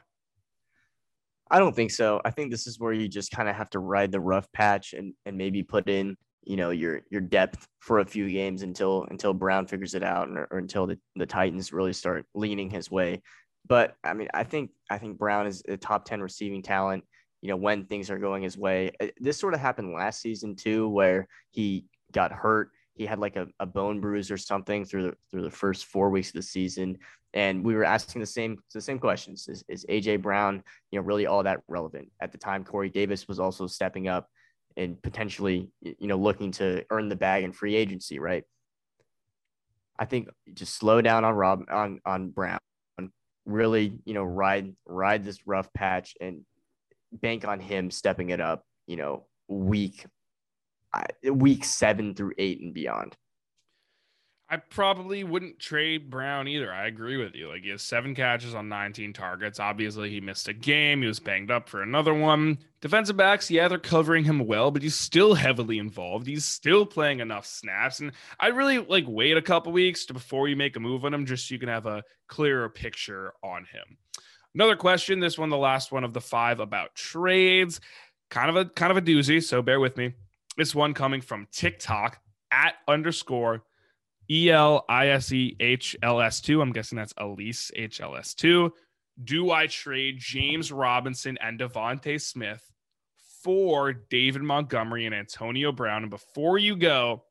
[1.50, 2.20] I don't think so.
[2.24, 4.92] I think this is where you just kind of have to ride the rough patch
[4.92, 9.06] and and maybe put in you know your your depth for a few games until
[9.10, 12.90] until Brown figures it out or, or until the, the Titans really start leaning his
[12.90, 13.22] way.
[13.66, 17.04] But I mean, I think I think Brown is a top 10 receiving talent,
[17.42, 18.92] you know, when things are going his way.
[19.00, 22.70] Uh, this sort of happened last season too, where he got hurt.
[22.94, 26.10] He had like a, a bone bruise or something through the through the first four
[26.10, 26.98] weeks of the season.
[27.32, 29.48] And we were asking the same the same questions.
[29.48, 32.10] Is, is AJ Brown, you know, really all that relevant?
[32.20, 34.28] At the time, Corey Davis was also stepping up
[34.76, 38.44] and potentially, you know, looking to earn the bag in free agency, right?
[39.98, 42.58] I think just slow down on Rob on on Brown,
[42.98, 43.10] and
[43.44, 46.44] really you know ride ride this rough patch and
[47.12, 48.64] bank on him stepping it up.
[48.86, 50.06] You know, week
[51.24, 53.16] week seven through eight and beyond.
[54.52, 56.72] I probably wouldn't trade Brown either.
[56.72, 57.48] I agree with you.
[57.48, 59.60] Like he has seven catches on 19 targets.
[59.60, 61.02] Obviously, he missed a game.
[61.02, 62.58] He was banged up for another one.
[62.80, 66.26] Defensive backs, yeah, they're covering him well, but he's still heavily involved.
[66.26, 68.00] He's still playing enough snaps.
[68.00, 68.10] And
[68.40, 71.26] I really like wait a couple weeks to, before you make a move on him,
[71.26, 73.98] just so you can have a clearer picture on him.
[74.52, 75.20] Another question.
[75.20, 77.80] This one, the last one of the five about trades.
[78.30, 79.40] Kind of a kind of a doozy.
[79.40, 80.14] So bear with me.
[80.56, 82.20] This one coming from TikTok
[82.50, 83.62] at underscore
[84.30, 86.60] E L I S E H L S 2.
[86.60, 88.72] I'm guessing that's Elise H L S 2.
[89.22, 92.62] Do I trade James Robinson and DeVonta Smith
[93.42, 96.02] for David Montgomery and Antonio Brown?
[96.02, 97.24] And before you go,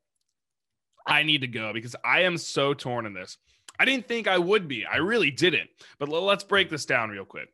[1.06, 3.38] I need to go because I am so torn in this.
[3.78, 4.84] I didn't think I would be.
[4.84, 5.70] I really didn't.
[5.98, 7.48] But let's break this down real quick.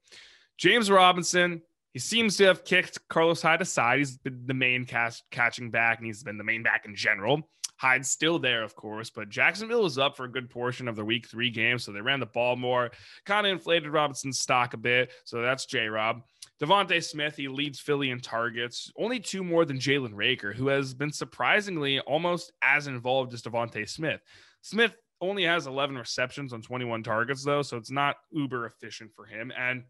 [0.58, 1.62] James Robinson,
[1.96, 4.00] he seems to have kicked Carlos Hyde aside.
[4.00, 7.48] He's been the main catch, catching back, and he's been the main back in general.
[7.78, 11.06] Hyde's still there, of course, but Jacksonville was up for a good portion of the
[11.06, 11.78] week three game.
[11.78, 12.90] So they ran the ball more,
[13.24, 15.10] kind of inflated Robinson's stock a bit.
[15.24, 16.20] So that's J Rob.
[16.60, 20.92] DeVonta Smith, he leads Philly in targets, only two more than Jalen Reagor, who has
[20.92, 24.20] been surprisingly almost as involved as DeVonta Smith.
[24.60, 29.24] Smith only has 11 receptions on 21 targets, though, so it's not uber efficient for
[29.24, 29.50] him.
[29.58, 29.84] And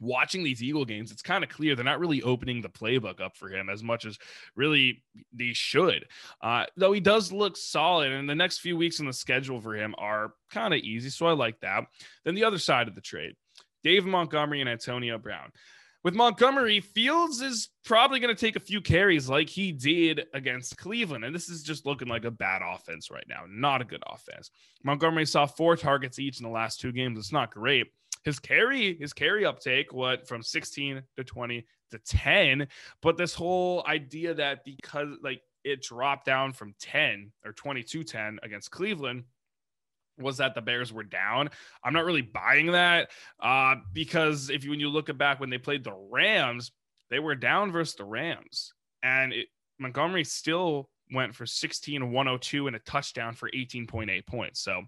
[0.00, 3.36] watching these Eagle games, it's kind of clear they're not really opening the playbook up
[3.36, 4.18] for him as much as
[4.56, 6.06] really they should.
[6.42, 9.74] Uh, though he does look solid, and the next few weeks in the schedule for
[9.74, 11.10] him are kind of easy.
[11.10, 11.84] So I like that.
[12.24, 13.36] Then the other side of the trade
[13.84, 15.52] Dave Montgomery and Antonio Brown.
[16.02, 20.78] With Montgomery, Fields is probably going to take a few carries like he did against
[20.78, 21.26] Cleveland.
[21.26, 24.50] And this is just looking like a bad offense right now, not a good offense.
[24.82, 27.18] Montgomery saw four targets each in the last two games.
[27.18, 27.88] It's not great
[28.24, 32.68] his carry his carry uptake what from 16 to 20 to 10
[33.02, 38.38] but this whole idea that because like it dropped down from 10 or 22 10
[38.42, 39.24] against cleveland
[40.18, 41.48] was that the bears were down.
[41.82, 43.10] I'm not really buying that
[43.42, 46.72] uh, because if you when you look back when they played the rams
[47.10, 48.72] they were down versus the rams.
[49.02, 49.48] And it,
[49.78, 54.60] montgomery still went for 16 102 and a touchdown for 18.8 points.
[54.60, 54.82] So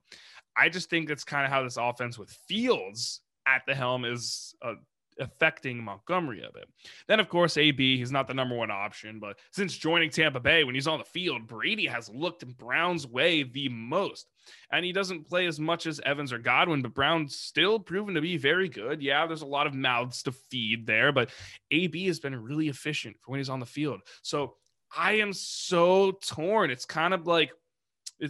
[0.56, 4.54] I just think that's kind of how this offense with Fields at the helm is
[4.62, 4.74] uh,
[5.18, 6.68] affecting Montgomery a bit.
[7.08, 10.64] Then, of course, AB, he's not the number one option, but since joining Tampa Bay,
[10.64, 14.26] when he's on the field, Brady has looked Brown's way the most.
[14.70, 18.20] And he doesn't play as much as Evans or Godwin, but Brown's still proven to
[18.20, 19.02] be very good.
[19.02, 21.30] Yeah, there's a lot of mouths to feed there, but
[21.70, 24.00] AB has been really efficient for when he's on the field.
[24.22, 24.54] So
[24.96, 26.70] I am so torn.
[26.70, 27.52] It's kind of like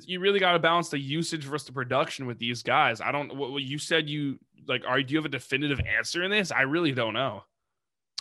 [0.07, 3.01] you really got to balance the usage versus the production with these guys.
[3.01, 3.37] I don't.
[3.37, 4.83] What you said you like.
[4.87, 6.51] Are do you have a definitive answer in this?
[6.51, 7.45] I really don't know.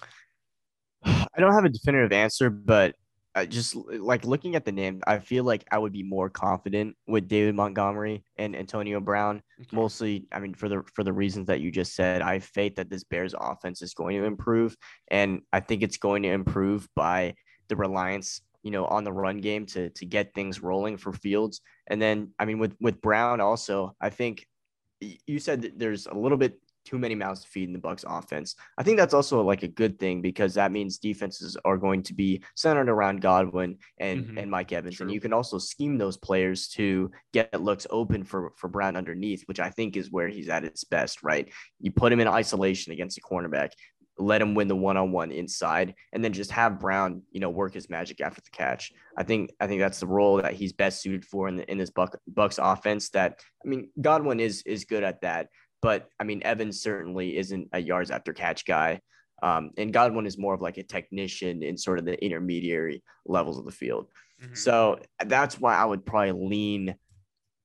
[1.04, 2.96] I don't have a definitive answer, but
[3.34, 6.98] I just like looking at the name, I feel like I would be more confident
[7.08, 9.42] with David Montgomery and Antonio Brown.
[9.62, 9.76] Okay.
[9.76, 12.76] Mostly, I mean, for the for the reasons that you just said, I have faith
[12.76, 14.76] that this Bears offense is going to improve,
[15.10, 17.36] and I think it's going to improve by
[17.70, 21.62] the reliance you know, on the run game to to get things rolling for Fields.
[21.88, 24.46] And then, I mean, with with Brown also, I think
[25.00, 28.04] you said that there's a little bit too many mouths to feed in the Bucs
[28.08, 28.56] offense.
[28.78, 32.14] I think that's also like a good thing because that means defenses are going to
[32.14, 34.38] be centered around Godwin and mm-hmm.
[34.38, 35.06] and Mike Evans, True.
[35.06, 39.44] and you can also scheme those players to get looks open for for Brown underneath,
[39.46, 41.24] which I think is where he's at his best.
[41.24, 41.50] Right,
[41.80, 43.72] you put him in isolation against a cornerback,
[44.18, 47.90] let him win the one-on-one inside and then just have Brown, you know, work his
[47.90, 48.92] magic after the catch.
[49.18, 51.78] I think I think that's the role that he's best suited for in the, in
[51.78, 55.48] this Buc, Bucs offense that I mean Godwin is is good at that,
[55.82, 59.00] but I mean Evans certainly isn't a yards after catch guy.
[59.44, 63.58] Um, and Godwin is more of like a technician in sort of the intermediary levels
[63.58, 64.08] of the field.
[64.42, 64.54] Mm-hmm.
[64.54, 66.96] So that's why I would probably lean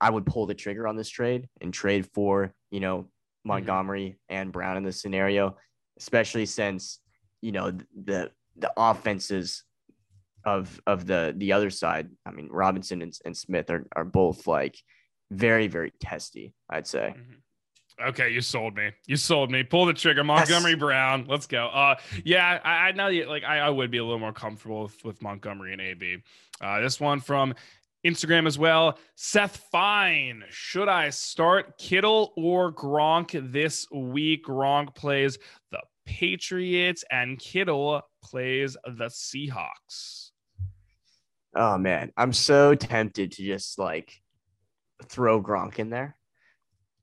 [0.01, 3.49] I would pull the trigger on this trade and trade for, you know, mm-hmm.
[3.49, 4.37] Montgomery mm-hmm.
[4.37, 5.57] and Brown in this scenario
[5.99, 7.01] especially since
[7.41, 9.65] you know the the offenses
[10.45, 12.11] of of the the other side.
[12.25, 14.77] I mean, Robinson and, and Smith are are both like
[15.31, 16.55] very very testy.
[16.71, 17.15] I'd say.
[17.17, 18.09] Mm-hmm.
[18.09, 18.91] Okay, you sold me.
[19.07, 19.63] You sold me.
[19.63, 20.81] Pull the trigger, Montgomery yes.
[20.81, 21.25] Brown.
[21.29, 21.69] Let's go.
[21.69, 23.43] Uh, yeah, I, I know you like.
[23.43, 26.19] I, I would be a little more comfortable with, with Montgomery and AB.
[26.61, 27.55] Uh, this one from
[28.07, 28.99] Instagram as well.
[29.17, 30.45] Seth Fine.
[30.51, 34.47] Should I start Kittle or Gronk this week?
[34.47, 35.39] Gronk plays
[35.71, 40.31] the Patriots and Kittle plays the Seahawks.
[41.55, 44.13] Oh man, I'm so tempted to just like
[45.05, 46.17] throw Gronk in there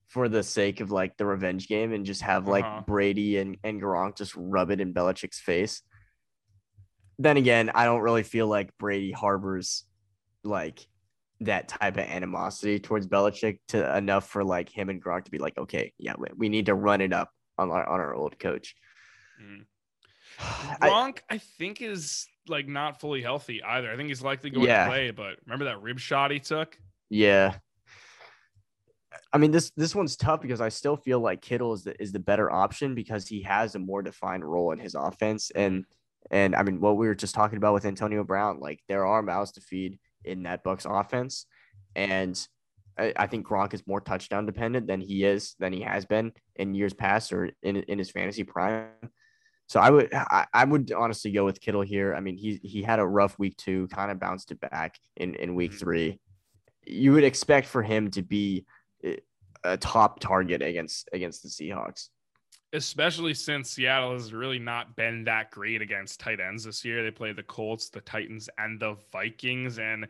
[0.08, 2.82] for the sake of like the revenge game and just have like Uh-huh.
[2.86, 5.82] Brady and, and Gronk just rub it in Belichick's face.
[7.20, 9.86] Then again, I don't really feel like Brady harbors
[10.44, 10.86] like
[11.46, 15.38] that type of animosity towards Belichick to enough for like him and Gronk to be
[15.38, 18.76] like, okay, yeah, we, need to run it up on our on our old coach.
[19.42, 19.66] Mm.
[20.82, 23.92] I- Gronk, I, think, is like not fully healthy either.
[23.92, 24.86] I think he's likely going Yeah.
[24.86, 26.78] to play, but remember that rib shot he took?
[27.10, 27.56] Yeah.
[29.32, 32.12] I mean this this one's tough because I still feel like Kittle is the is
[32.12, 35.86] the better option because he has a more defined role in his offense and
[36.32, 39.22] and I mean what we were just talking about with Antonio Brown like there are
[39.22, 41.46] mouths to feed in that Bucs offense
[41.96, 42.48] and
[42.98, 46.32] I, I think Gronk is more touchdown dependent than he is than he has been
[46.56, 48.88] in years past or in in his fantasy prime.
[49.68, 52.14] So I would I, I would honestly go with Kittle here.
[52.14, 55.36] I mean he he had a rough week two, kind of bounced it back in
[55.36, 55.80] in week Mhm.
[55.80, 56.20] three.
[56.86, 58.66] You would expect for him to be
[59.04, 59.18] eh,
[59.64, 62.10] a top target against against the Seahawks.
[62.74, 67.04] Especially since Seattle has really not been that great against tight ends this year.
[67.04, 70.08] They played the Colts, the Titans, and the Vikings, and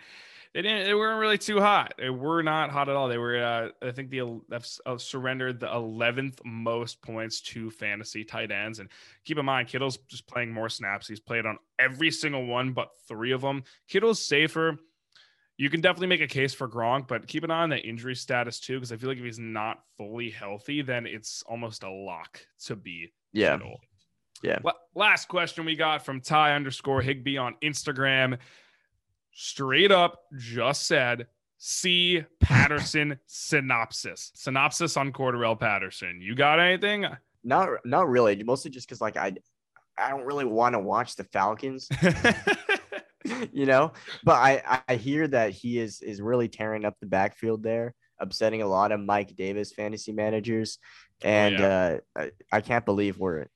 [0.53, 0.86] they didn't.
[0.86, 1.95] They weren't really too hot.
[1.97, 3.07] They were not hot at all.
[3.09, 3.43] They were.
[3.43, 8.80] Uh, I think the uh, surrendered the eleventh most points to fantasy tight ends.
[8.80, 8.89] And
[9.26, 11.07] keep in mind, Kittle's just playing more snaps.
[11.07, 13.64] He's played on every single one but three of them.
[13.88, 14.78] Kittle's safer.
[15.58, 18.16] You can definitely make a case for Gronk, but keep an eye on the injury
[18.16, 21.89] status too, because I feel like if he's not fully healthy, then it's almost a
[21.91, 23.58] lock to be Yeah.
[23.58, 23.80] Kittle.
[24.41, 24.60] Yeah.
[24.64, 28.39] La- last question we got from Ty underscore Higby on Instagram.
[29.32, 31.28] Straight up just said,
[31.58, 34.32] see Patterson synopsis.
[34.36, 36.20] Synopsis on Cordarrelle Patterson.
[36.22, 37.06] You got anything?
[37.43, 38.41] Not not really.
[38.43, 39.34] Mostly just because like I
[39.97, 41.88] I don't really want to watch the Falcons,
[43.52, 43.94] you know.
[44.24, 48.62] But I I hear that he is is really tearing up the backfield there, upsetting
[48.62, 50.80] a lot of Mike Davis fantasy managers,
[51.24, 53.48] and uh, I, I can't believe we're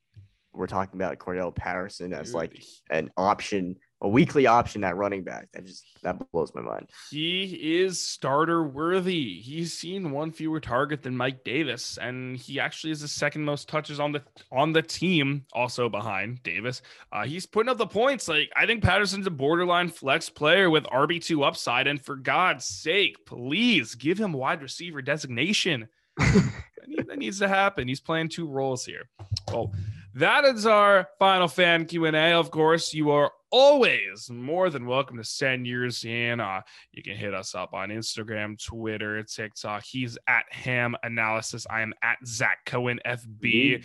[0.52, 5.48] we're talking about Cordarrelle Patterson as like an option, a weekly option at running back.
[5.52, 6.88] That just that blows my mind.
[7.10, 9.40] He is starter worthy.
[9.40, 13.68] He's seen one fewer target than Mike Davis, and he actually is the second most
[13.68, 14.22] touches on the
[14.52, 16.82] on the team, also behind Davis.
[17.12, 18.28] Uh, he's putting up the points.
[18.28, 22.66] Like I think Patterson's a borderline flex player with RB two upside, and for God's
[22.66, 25.88] sake, please give him wide receiver designation.
[26.18, 27.88] that needs to happen.
[27.88, 29.08] He's playing two roles here.
[29.52, 29.72] Well,
[30.14, 32.32] that is our final fan Q&A.
[32.32, 36.40] Of course, you are always more than welcome to send yours in.
[36.40, 36.60] Uh,
[36.92, 39.84] you can hit us up on Instagram, Twitter, TikTok.
[39.84, 41.66] He's at Ham Analysis.
[41.70, 43.84] I am at Zach Cohen FB.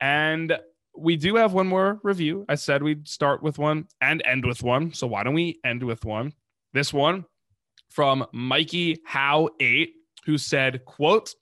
[0.00, 0.58] And
[0.96, 2.44] we do have one more review.
[2.48, 4.92] I said we'd start with one and end with one.
[4.92, 6.32] So why don't we end with one?
[6.72, 7.24] This one
[7.90, 9.92] from Mikey How 8,
[10.26, 11.34] who said, quote,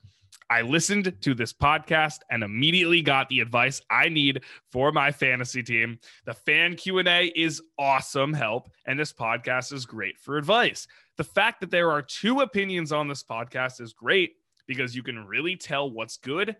[0.52, 5.62] I listened to this podcast and immediately got the advice I need for my fantasy
[5.62, 5.98] team.
[6.26, 10.86] The fan Q&A is awesome help and this podcast is great for advice.
[11.16, 14.32] The fact that there are two opinions on this podcast is great
[14.66, 16.54] because you can really tell what's good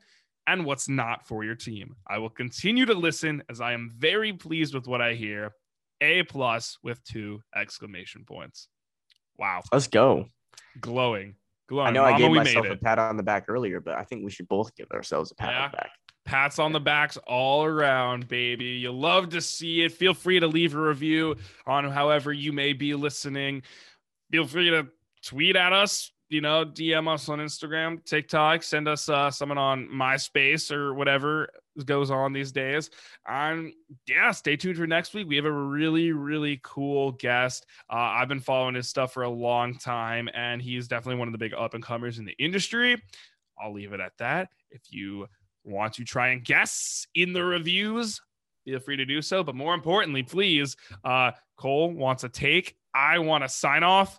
[0.47, 1.95] and what's not for your team.
[2.09, 5.53] I will continue to listen as I am very pleased with what I hear.
[6.01, 8.69] A plus with two exclamation points.
[9.39, 10.31] Wow, Let's go.
[10.81, 11.35] glowing,
[11.69, 11.89] glowing.
[11.89, 14.31] I know I gave myself a pat on the back earlier, but I think we
[14.31, 15.91] should both give ourselves a pat on the back.
[16.25, 18.65] Pats on the backs all around, baby.
[18.65, 19.93] You love to see it.
[19.93, 21.35] Feel free to leave a review
[21.67, 23.63] on however you may be listening.
[24.31, 24.87] Feel free to
[25.25, 29.89] tweet at us, you know, DM us on Instagram, TikTok, send us uh, someone on
[29.89, 31.49] MySpace or whatever
[31.85, 32.91] goes on these days.
[33.27, 33.73] And
[34.07, 35.29] yeah, stay tuned for next week.
[35.29, 37.67] We have a really, really cool guest.
[37.91, 41.33] Uh, I've been following his stuff for a long time, and he's definitely one of
[41.33, 43.03] the big up and comers in the industry.
[43.61, 44.49] I'll leave it at that.
[44.71, 45.27] If you
[45.65, 48.21] want to try and guess in the reviews,
[48.65, 49.43] feel free to do so.
[49.43, 52.77] But more importantly, please, uh, Cole wants a take.
[52.95, 54.19] I want to sign off.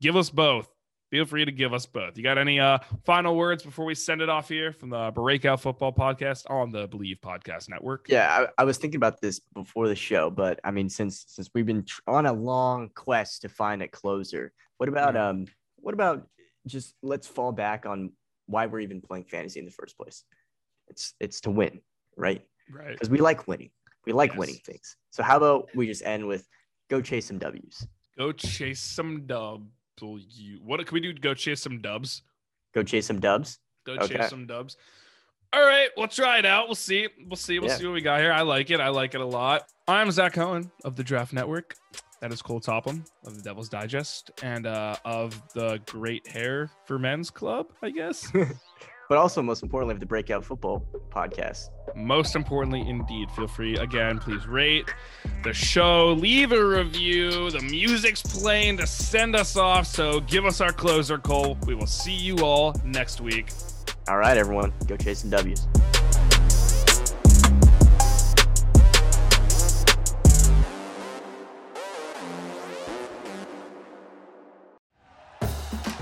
[0.00, 0.68] Give us both.
[1.10, 2.16] Feel free to give us both.
[2.16, 5.60] You got any uh, final words before we send it off here from the Breakout
[5.60, 8.06] Football Podcast on the Bleav Podcast Network?
[8.08, 11.50] Yeah, I, I was thinking about this before the show, but I mean, since since
[11.52, 15.28] we've been tr- on a long quest to find a closer, what about Yeah.
[15.30, 15.46] um,
[15.78, 16.28] what about
[16.68, 18.12] just let's fall back on
[18.46, 20.22] why we're even playing fantasy in the first place?
[20.86, 21.80] It's it's to win,
[22.16, 22.42] right?
[22.72, 22.92] Right.
[22.92, 23.70] Because we like winning.
[24.06, 24.38] We like Yes.
[24.38, 24.96] winning things.
[25.10, 26.46] So how about we just end with
[26.88, 27.84] go chase some W's.
[28.16, 29.66] Go chase some dubs.
[30.02, 31.12] What can we do?
[31.12, 32.22] Go chase some dubs.
[32.74, 33.58] Go chase some dubs.
[33.84, 34.16] Go Okay.
[34.16, 34.76] chase some dubs.
[35.52, 36.68] All right, we'll try it out.
[36.68, 37.08] We'll see.
[37.26, 37.58] We'll see.
[37.58, 37.76] We'll Yeah.
[37.76, 38.32] see what we got here.
[38.32, 38.78] I like it.
[38.80, 39.64] I like it a lot.
[39.88, 41.74] I'm Zach Cohen of the Draft Network.
[42.20, 46.98] That is Cole Topham of the Devil's Digest and uh, of the Great Hair for
[46.98, 48.30] Men's Club, I guess.
[49.10, 51.70] but also, most importantly, of the Breakout Football podcast.
[51.96, 54.88] Most importantly, indeed, feel free again, please rate
[55.42, 57.50] the show, leave a review.
[57.50, 59.88] The music's playing to send us off.
[59.88, 61.58] So give us our closer, Cole.
[61.66, 63.50] We will see you all next week.
[64.06, 65.66] All right, everyone, go chasing W's.